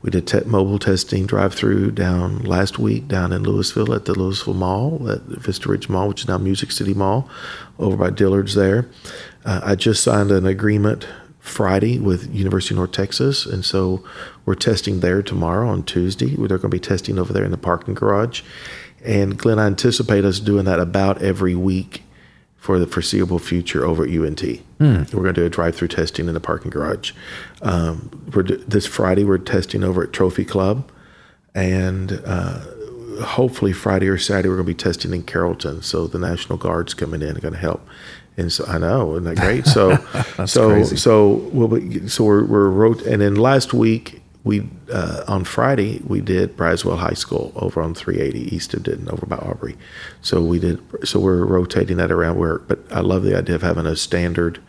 [0.00, 4.14] We did te- mobile testing drive through down last week down in Lewisville at the
[4.14, 7.28] Lewisville Mall, at Vista Ridge Mall, which is now Music City Mall,
[7.78, 8.88] over by Dillard's there.
[9.44, 11.06] Uh, I just signed an agreement
[11.40, 14.04] Friday with University of North Texas, and so
[14.46, 16.34] we're testing there tomorrow on Tuesday.
[16.36, 18.42] They're going to be testing over there in the parking garage.
[19.04, 22.02] And Glenn, I anticipate us doing that about every week
[22.58, 24.42] for the foreseeable future over at UNT.
[24.80, 27.12] We're going to do a drive-through testing in the parking garage.
[27.62, 30.90] Um, do- this Friday we're testing over at Trophy Club,
[31.54, 32.60] and uh,
[33.24, 35.82] hopefully Friday or Saturday we're going to be testing in Carrollton.
[35.82, 37.86] So the National Guard's coming in and going to help.
[38.36, 39.66] And so I know, isn't that great?
[39.66, 39.96] So
[40.46, 40.96] so crazy.
[40.96, 46.00] so we'll be, so we're we're wrote and then last week we uh, on Friday
[46.06, 49.76] we did Braswell High School over on 380 east of Denton over by Aubrey.
[50.22, 53.62] So we did so we're rotating that around where but I love the idea of
[53.62, 54.60] having a standard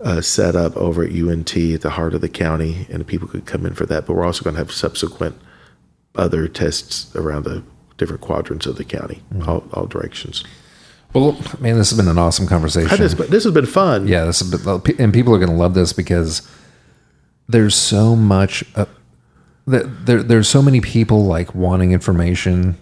[0.00, 3.46] uh, set up over at UNT at the heart of the county and people could
[3.46, 4.06] come in for that.
[4.06, 5.36] But we're also going to have subsequent
[6.14, 7.62] other tests around the
[7.96, 10.44] different quadrants of the county, all, all directions.
[11.14, 12.98] Well, man, this has been an awesome conversation.
[12.98, 14.06] This, this has been fun.
[14.06, 16.48] Yeah, this has been, and people are going to love this because
[17.48, 18.64] there's so much.
[18.74, 18.86] Uh,
[19.66, 22.78] that there, there's so many people like wanting information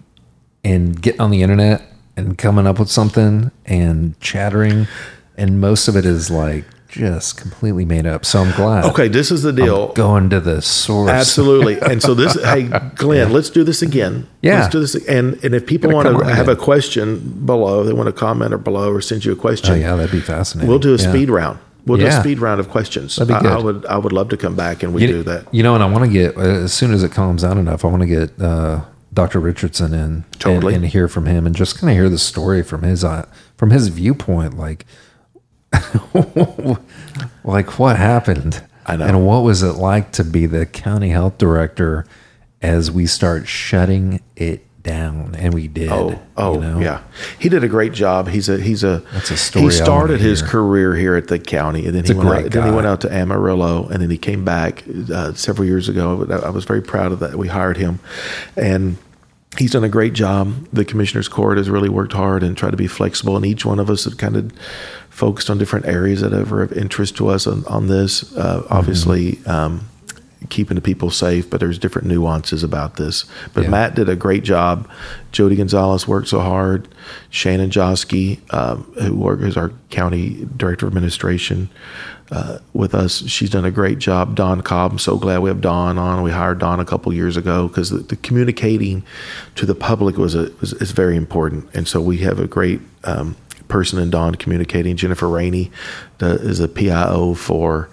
[0.62, 1.82] and getting on the internet
[2.16, 4.86] and coming up with something and chattering,
[5.36, 8.24] and most of it is like just completely made up.
[8.24, 8.84] So I'm glad.
[8.86, 9.92] Okay, this is the deal.
[9.94, 11.10] going to the source.
[11.10, 11.76] Absolutely.
[11.90, 14.28] And so this, hey, Glenn, let's do this again.
[14.40, 14.60] Yeah.
[14.60, 14.94] Let's do this.
[15.06, 16.56] And and if people want to have again.
[16.56, 19.72] a question below, they want to comment or below or send you a question.
[19.72, 20.68] Oh yeah, that'd be fascinating.
[20.70, 21.10] We'll do a Yeah.
[21.10, 21.58] speed round.
[21.86, 23.16] We'll do a speed round of questions.
[23.16, 25.22] That'd be I, I would I would love to come back and we You, do
[25.24, 25.46] that.
[25.54, 27.84] you know, and I want to get uh, as soon as it calms down enough.
[27.84, 28.82] I want to get uh,
[29.14, 29.38] Dr.
[29.40, 30.74] Richardson in Totally.
[30.74, 33.26] and, and hear from him, and just kind of hear the story from his uh,
[33.56, 34.58] from his viewpoint.
[34.58, 34.84] Like,
[37.44, 38.62] like what happened?
[38.84, 39.06] I know.
[39.06, 42.04] And what was it like to be the county health director
[42.62, 45.34] as we start shutting it down?
[45.34, 45.90] And we did.
[45.90, 46.78] Oh, oh, you know?
[46.80, 47.02] yeah.
[47.38, 48.28] He did a great job.
[48.28, 50.48] He's a he's a That's a story He started his hear.
[50.48, 53.12] career here at the county, and then he went out, then he went out to
[53.12, 56.26] Amarillo, and then he came back uh, several years ago.
[56.42, 57.36] I was very proud of that.
[57.36, 58.00] We hired him,
[58.56, 58.96] and
[59.58, 60.68] he's done a great job.
[60.72, 63.78] The commissioners court has really worked hard and tried to be flexible, and each one
[63.78, 64.52] of us have kind of
[65.10, 68.36] focused on different areas that are of interest to us on, on this.
[68.36, 69.88] Uh, obviously, um,
[70.48, 73.24] keeping the people safe, but there's different nuances about this.
[73.54, 73.70] But Yeah.
[73.70, 74.88] Matt did a great job.
[75.32, 76.88] Jody Gonzalez worked so hard.
[77.30, 81.68] Shannon Joski, um, who works as our county director of administration
[82.30, 84.34] uh, with us, she's done a great job.
[84.34, 86.22] Dawn Cobb, I'm so glad we have Dawn on.
[86.22, 89.04] We hired Dawn a couple years ago because the, the communicating
[89.54, 92.80] to the public was a was is very important, and so we have a great.
[93.04, 93.36] Um,
[93.68, 95.72] person in Dawn communicating Jennifer Rainey
[96.18, 97.88] the, is a PIO for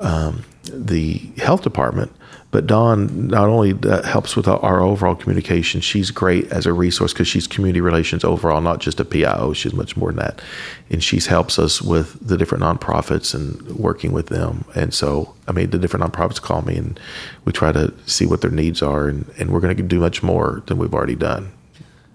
[0.00, 2.12] um, the health department.
[2.52, 7.12] But Dawn not only helps with our, our overall communication, she's great as a resource
[7.12, 9.52] because she's community relations overall, not just a PIO.
[9.52, 10.40] She's much more than that,
[10.88, 14.64] and she helps us with the different nonprofits and working with them.
[14.74, 16.98] And so, I mean, the different nonprofits call me, and
[17.44, 20.22] we try to see what their needs are, and, and we're going to do much
[20.22, 21.52] more than we've already done.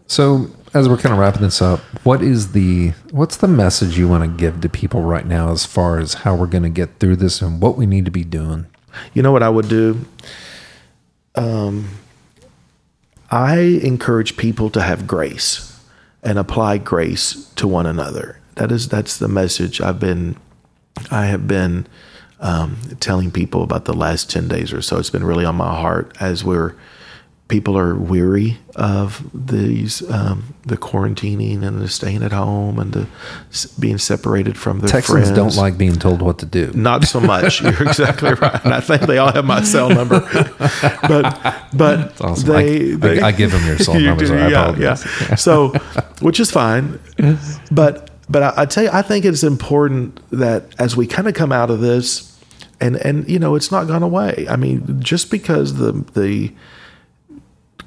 [0.08, 4.07] So, as we're kind of wrapping this up, what is the what's the message you
[4.07, 6.99] want to give to people right now as far as how we're going to get
[6.99, 8.67] through this and what we need to be doing?
[9.13, 10.05] You know what I would do?
[11.36, 11.89] Um,
[13.30, 15.80] I encourage people to have grace
[16.24, 18.39] and apply grace to one another.
[18.55, 20.38] That is that's the message I've been
[21.09, 21.88] I have been
[22.39, 24.97] um, telling people about the last ten days or so.
[24.97, 26.76] It's been really on my heart as we're
[27.52, 33.08] people are weary of these um, the quarantining and the staying at home and the
[33.80, 35.32] being separated from their Texans friends.
[35.36, 36.72] don't like being told what to do.
[36.74, 37.62] Not so much.
[37.64, 38.64] You're exactly right.
[38.66, 40.22] And I think they all have my cell number.
[41.08, 42.47] but but awesome.
[42.49, 45.06] they, I- they I give them your cell You number, do, so I yeah, apologize.
[45.30, 45.36] yeah.
[45.36, 45.70] So
[46.22, 46.97] which is fine.
[47.72, 51.34] But but I, I tell you, I think it's important that as we kind of
[51.34, 52.39] come out of this,
[52.80, 54.45] and and you know, it's not gone away.
[54.49, 56.54] I mean, just because the the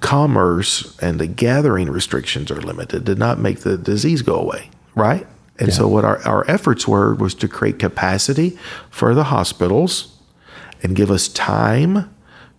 [0.05, 5.27] commerce and the gathering restrictions are limited did not make the disease go away, right?
[5.59, 8.59] And so what our, our efforts were was to create capacity
[8.91, 10.15] for the hospitals
[10.83, 12.15] and give us time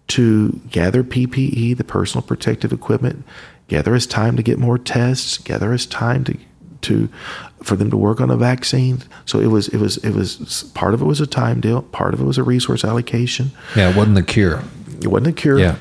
[0.08, 3.24] to gather PPE, the personal protective equipment,
[3.68, 6.38] gather us time to get more tests, gather us time to
[6.82, 7.10] to
[7.64, 9.04] for them to work on a vaccine.
[9.26, 12.16] So it was it was it was part of it was a time deal, part
[12.16, 13.52] of it was a resource allocation.
[13.76, 14.64] Yeah, it wasn't the cure.
[15.02, 15.60] It wasn't a cure.
[15.60, 15.76] Yeah.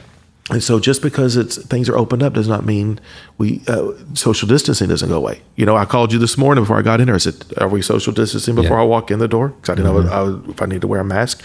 [0.50, 3.00] And so just because it's things are opened up does not mean
[3.38, 5.40] we uh, social distancing doesn't go away.
[5.56, 7.14] You know, I called you this morning before I got in here.
[7.14, 8.82] I said, "Are we social distancing before Yeah.
[8.82, 10.86] I walk in the door?" Because I didn't know I would, if I need to
[10.86, 11.42] wear a mask.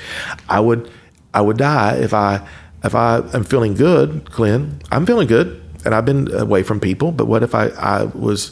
[0.49, 0.89] I would,
[1.33, 2.45] I would die if I
[2.83, 4.81] if I am feeling good, Glenn.
[4.91, 7.13] I'm feeling good, and I've been away from people.
[7.13, 8.51] But what if I I was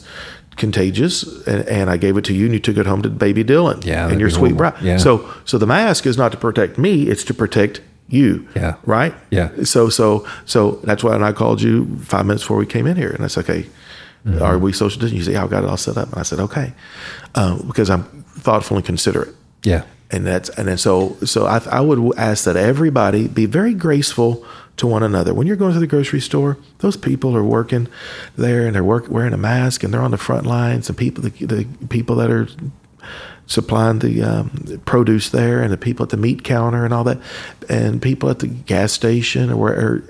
[0.56, 3.44] contagious and, and I gave it to you and you took it home to baby
[3.44, 4.74] Dylan Yeah, and your sweet bride.
[4.82, 4.96] Yeah.
[4.96, 8.48] So so the mask is not to protect me; it's to protect you.
[8.56, 8.76] Yeah.
[8.84, 9.14] Right.
[9.30, 9.50] Yeah.
[9.64, 13.10] So so so that's why I called you five minutes before we came in here,
[13.10, 13.66] and I said, "Okay,
[14.26, 14.42] Mm-hmm.
[14.42, 16.22] are we social distancing?" You say, "Yeah, I've got it all set up," and I
[16.24, 16.72] said, "Okay,"
[17.34, 18.02] uh, because I'm
[18.40, 19.82] thoughtful and considerate, Yeah.
[20.10, 24.44] and that's and then so so I, I would ask that everybody be very graceful
[24.78, 26.56] to one another when you're going to the grocery store.
[26.78, 27.88] Those people are working
[28.36, 31.22] there and they're work, wearing a mask and they're on the front lines, and people
[31.22, 32.48] the, the people that are
[33.48, 37.18] supplying the um, produce there and the people at the meat counter and all that.
[37.68, 40.04] And people at the gas station or where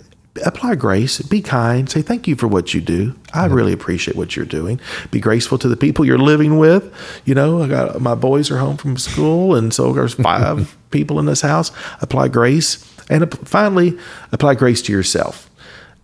[0.45, 3.15] apply grace be kind say thank you for what you do.
[3.33, 4.81] I really appreciate what you're doing.
[5.11, 6.93] Be graceful to the people you're living with.
[7.25, 11.19] You know i got my boys are home from school and so there's five people
[11.19, 11.73] in this house.
[12.01, 13.99] Apply grace and finally
[14.33, 15.51] apply grace to yourself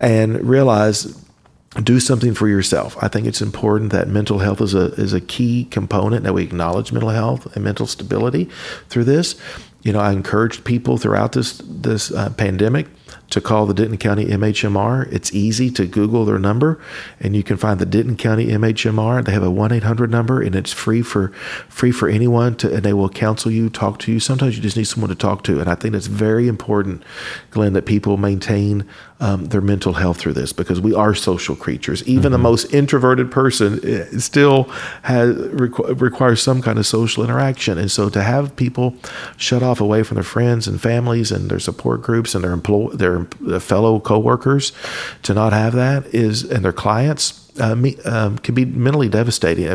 [0.00, 1.23] and realize
[1.82, 2.96] do something for yourself.
[3.02, 6.42] I think it's important that mental health is a is a key component that we
[6.42, 8.48] acknowledge mental health and mental stability
[8.88, 9.34] through this.
[9.82, 12.86] You know, I encouraged people throughout this this uh, pandemic
[13.30, 15.12] to call the Denton County MHMR.
[15.12, 16.80] It's easy to Google their number,
[17.20, 19.24] and you can find the Denton County MHMR.
[19.24, 21.28] They have a one eight hundred number, and it's free for
[21.68, 24.20] free for anyone to, and they will counsel you, talk to you.
[24.20, 27.02] Sometimes you just need someone to talk to, and I think it's very important,
[27.50, 28.88] Glenn, that people maintain
[29.24, 32.06] um, their mental health through this because we are social creatures.
[32.06, 34.64] Even the most introverted person eh, still
[35.02, 38.94] has requ- requires some kind of social interaction, and so to have people
[39.38, 42.88] shut off away from their friends and families and their support groups and their employ
[42.90, 44.72] their uh, fellow coworkers,
[45.22, 47.43] to not have that is and their clients.
[47.60, 49.66] Uh, me, um, can be mentally devastating.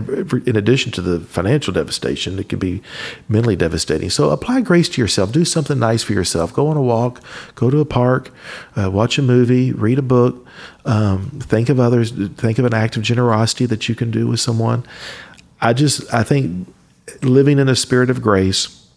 [0.46, 2.82] In addition to the financial devastation, it can be
[3.30, 4.10] mentally devastating.
[4.10, 5.32] So apply grace to yourself.
[5.32, 6.54] Do something nice for yourself.
[6.54, 7.22] Go on a walk.
[7.56, 8.32] Go to a park.
[8.76, 9.72] Uh, watch a movie.
[9.72, 10.46] Read a book.
[10.84, 12.12] Um, think of others.
[12.12, 14.86] Think of an act of generosity that you can do with someone.
[15.62, 16.68] I just I think
[17.22, 18.88] living in a spirit of grace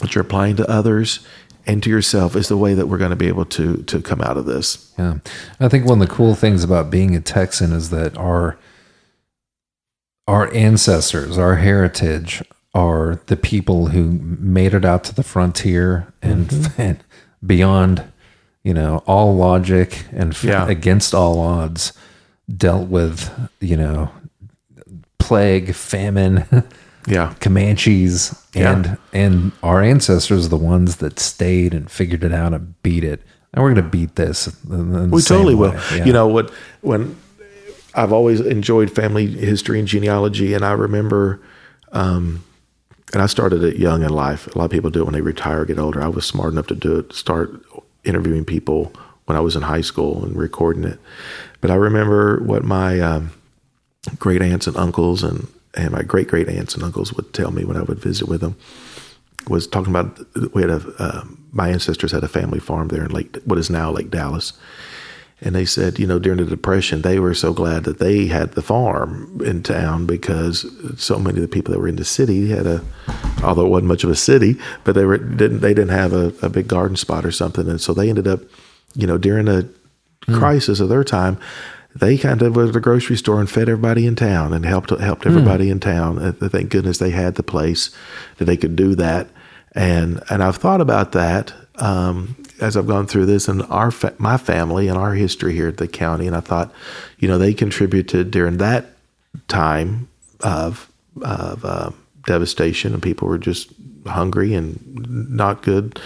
[0.00, 1.24] that you're applying to others
[1.66, 4.20] and to yourself is the way that we're going to be able to to come
[4.20, 4.92] out of this.
[4.98, 5.18] Yeah.
[5.60, 8.58] I think one of the cool things about being a Texan is that our
[10.26, 12.42] our ancestors, our heritage
[12.74, 16.80] are the people who made it out to the frontier and, mm-hmm.
[16.80, 17.04] and
[17.44, 18.12] beyond
[18.64, 20.68] you know, all logic and Yeah.
[20.68, 21.92] against all odds,
[22.54, 24.10] dealt with, you know,
[25.18, 26.44] plague, famine,
[27.06, 27.34] Yeah.
[27.40, 28.72] Comanches, Yeah.
[28.72, 33.04] and and our ancestors are the ones that stayed and figured it out and beat
[33.04, 33.22] it.
[33.52, 34.48] And we're going to beat this.
[34.66, 35.74] We totally will.
[35.94, 36.04] Yeah.
[36.04, 36.50] You know what?
[36.80, 37.16] When
[37.94, 41.38] I've always enjoyed family history and genealogy, and I remember,
[41.92, 42.42] um,
[43.12, 44.46] and I started it young in life.
[44.54, 46.00] A lot of people do it when they retire, get older.
[46.00, 47.12] I was smart enough to do it.
[47.12, 47.60] Start
[48.04, 48.92] interviewing people
[49.26, 50.98] when I was in high school and recording it.
[51.60, 53.30] But I remember what my um,
[54.18, 57.64] great aunts and uncles and and my great great aunts and uncles would tell me
[57.64, 58.56] when I would visit with them
[59.48, 60.18] was talking about
[60.54, 63.70] we had a uh, my ancestors had a family farm there in Lake what is
[63.70, 64.52] now Lake Dallas,
[65.40, 68.52] and they said you know during the depression they were so glad that they had
[68.52, 70.66] the farm in town because
[70.96, 72.84] so many of the people that were in the city had a
[73.42, 76.32] although it wasn't much of a city but they were didn't they didn't have a,
[76.42, 77.68] a big garden spot or something.
[77.68, 78.40] And so they ended up
[78.94, 79.68] you know during a
[80.28, 81.36] crisis of their time
[81.94, 84.90] they kind of went to the grocery store and fed everybody in town and helped
[84.90, 86.18] helped everybody in town.
[86.18, 87.90] And thank goodness they had the place
[88.38, 89.28] that they could do that.
[89.72, 94.14] And and I've thought about that um, as I've gone through this and our fa-
[94.18, 96.26] my family and our history here at the county.
[96.26, 96.72] And I thought,
[97.18, 98.86] you know, they contributed during that
[99.48, 100.08] time
[100.40, 100.90] of
[101.22, 101.90] of uh,
[102.26, 103.70] devastation and people were just
[104.06, 105.98] hungry and not good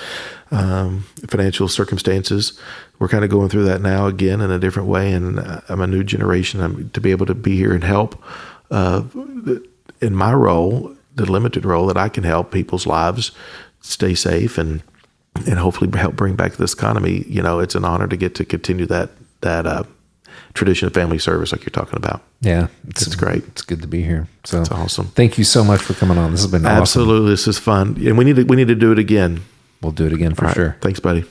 [0.50, 2.58] um, financial circumstances.
[2.98, 5.80] We're kind of going through that now again in a different way, and uh, I'm
[5.80, 6.60] a new generation.
[6.60, 8.22] I'm to be able to be here and help
[8.70, 9.02] uh,
[10.00, 13.32] in my role, the limited role that I can help people's lives
[13.80, 14.82] stay safe and
[15.46, 17.24] and hopefully help bring back this economy.
[17.28, 19.10] You know, it's an honor to get to continue that
[19.42, 19.84] that uh,
[20.54, 22.22] tradition of family service, like you're talking about.
[22.40, 23.44] yeah, It's great.
[23.48, 24.26] It's good to be here.
[24.44, 25.06] So It's awesome.
[25.08, 26.32] Thank you so much for coming on.
[26.32, 26.80] This has been awesome.
[26.80, 29.42] Absolutely, this is fun, and we need to we need to do it again.
[29.82, 30.54] We'll do it again for right.
[30.54, 30.76] sure.
[30.80, 31.24] Thanks, buddy.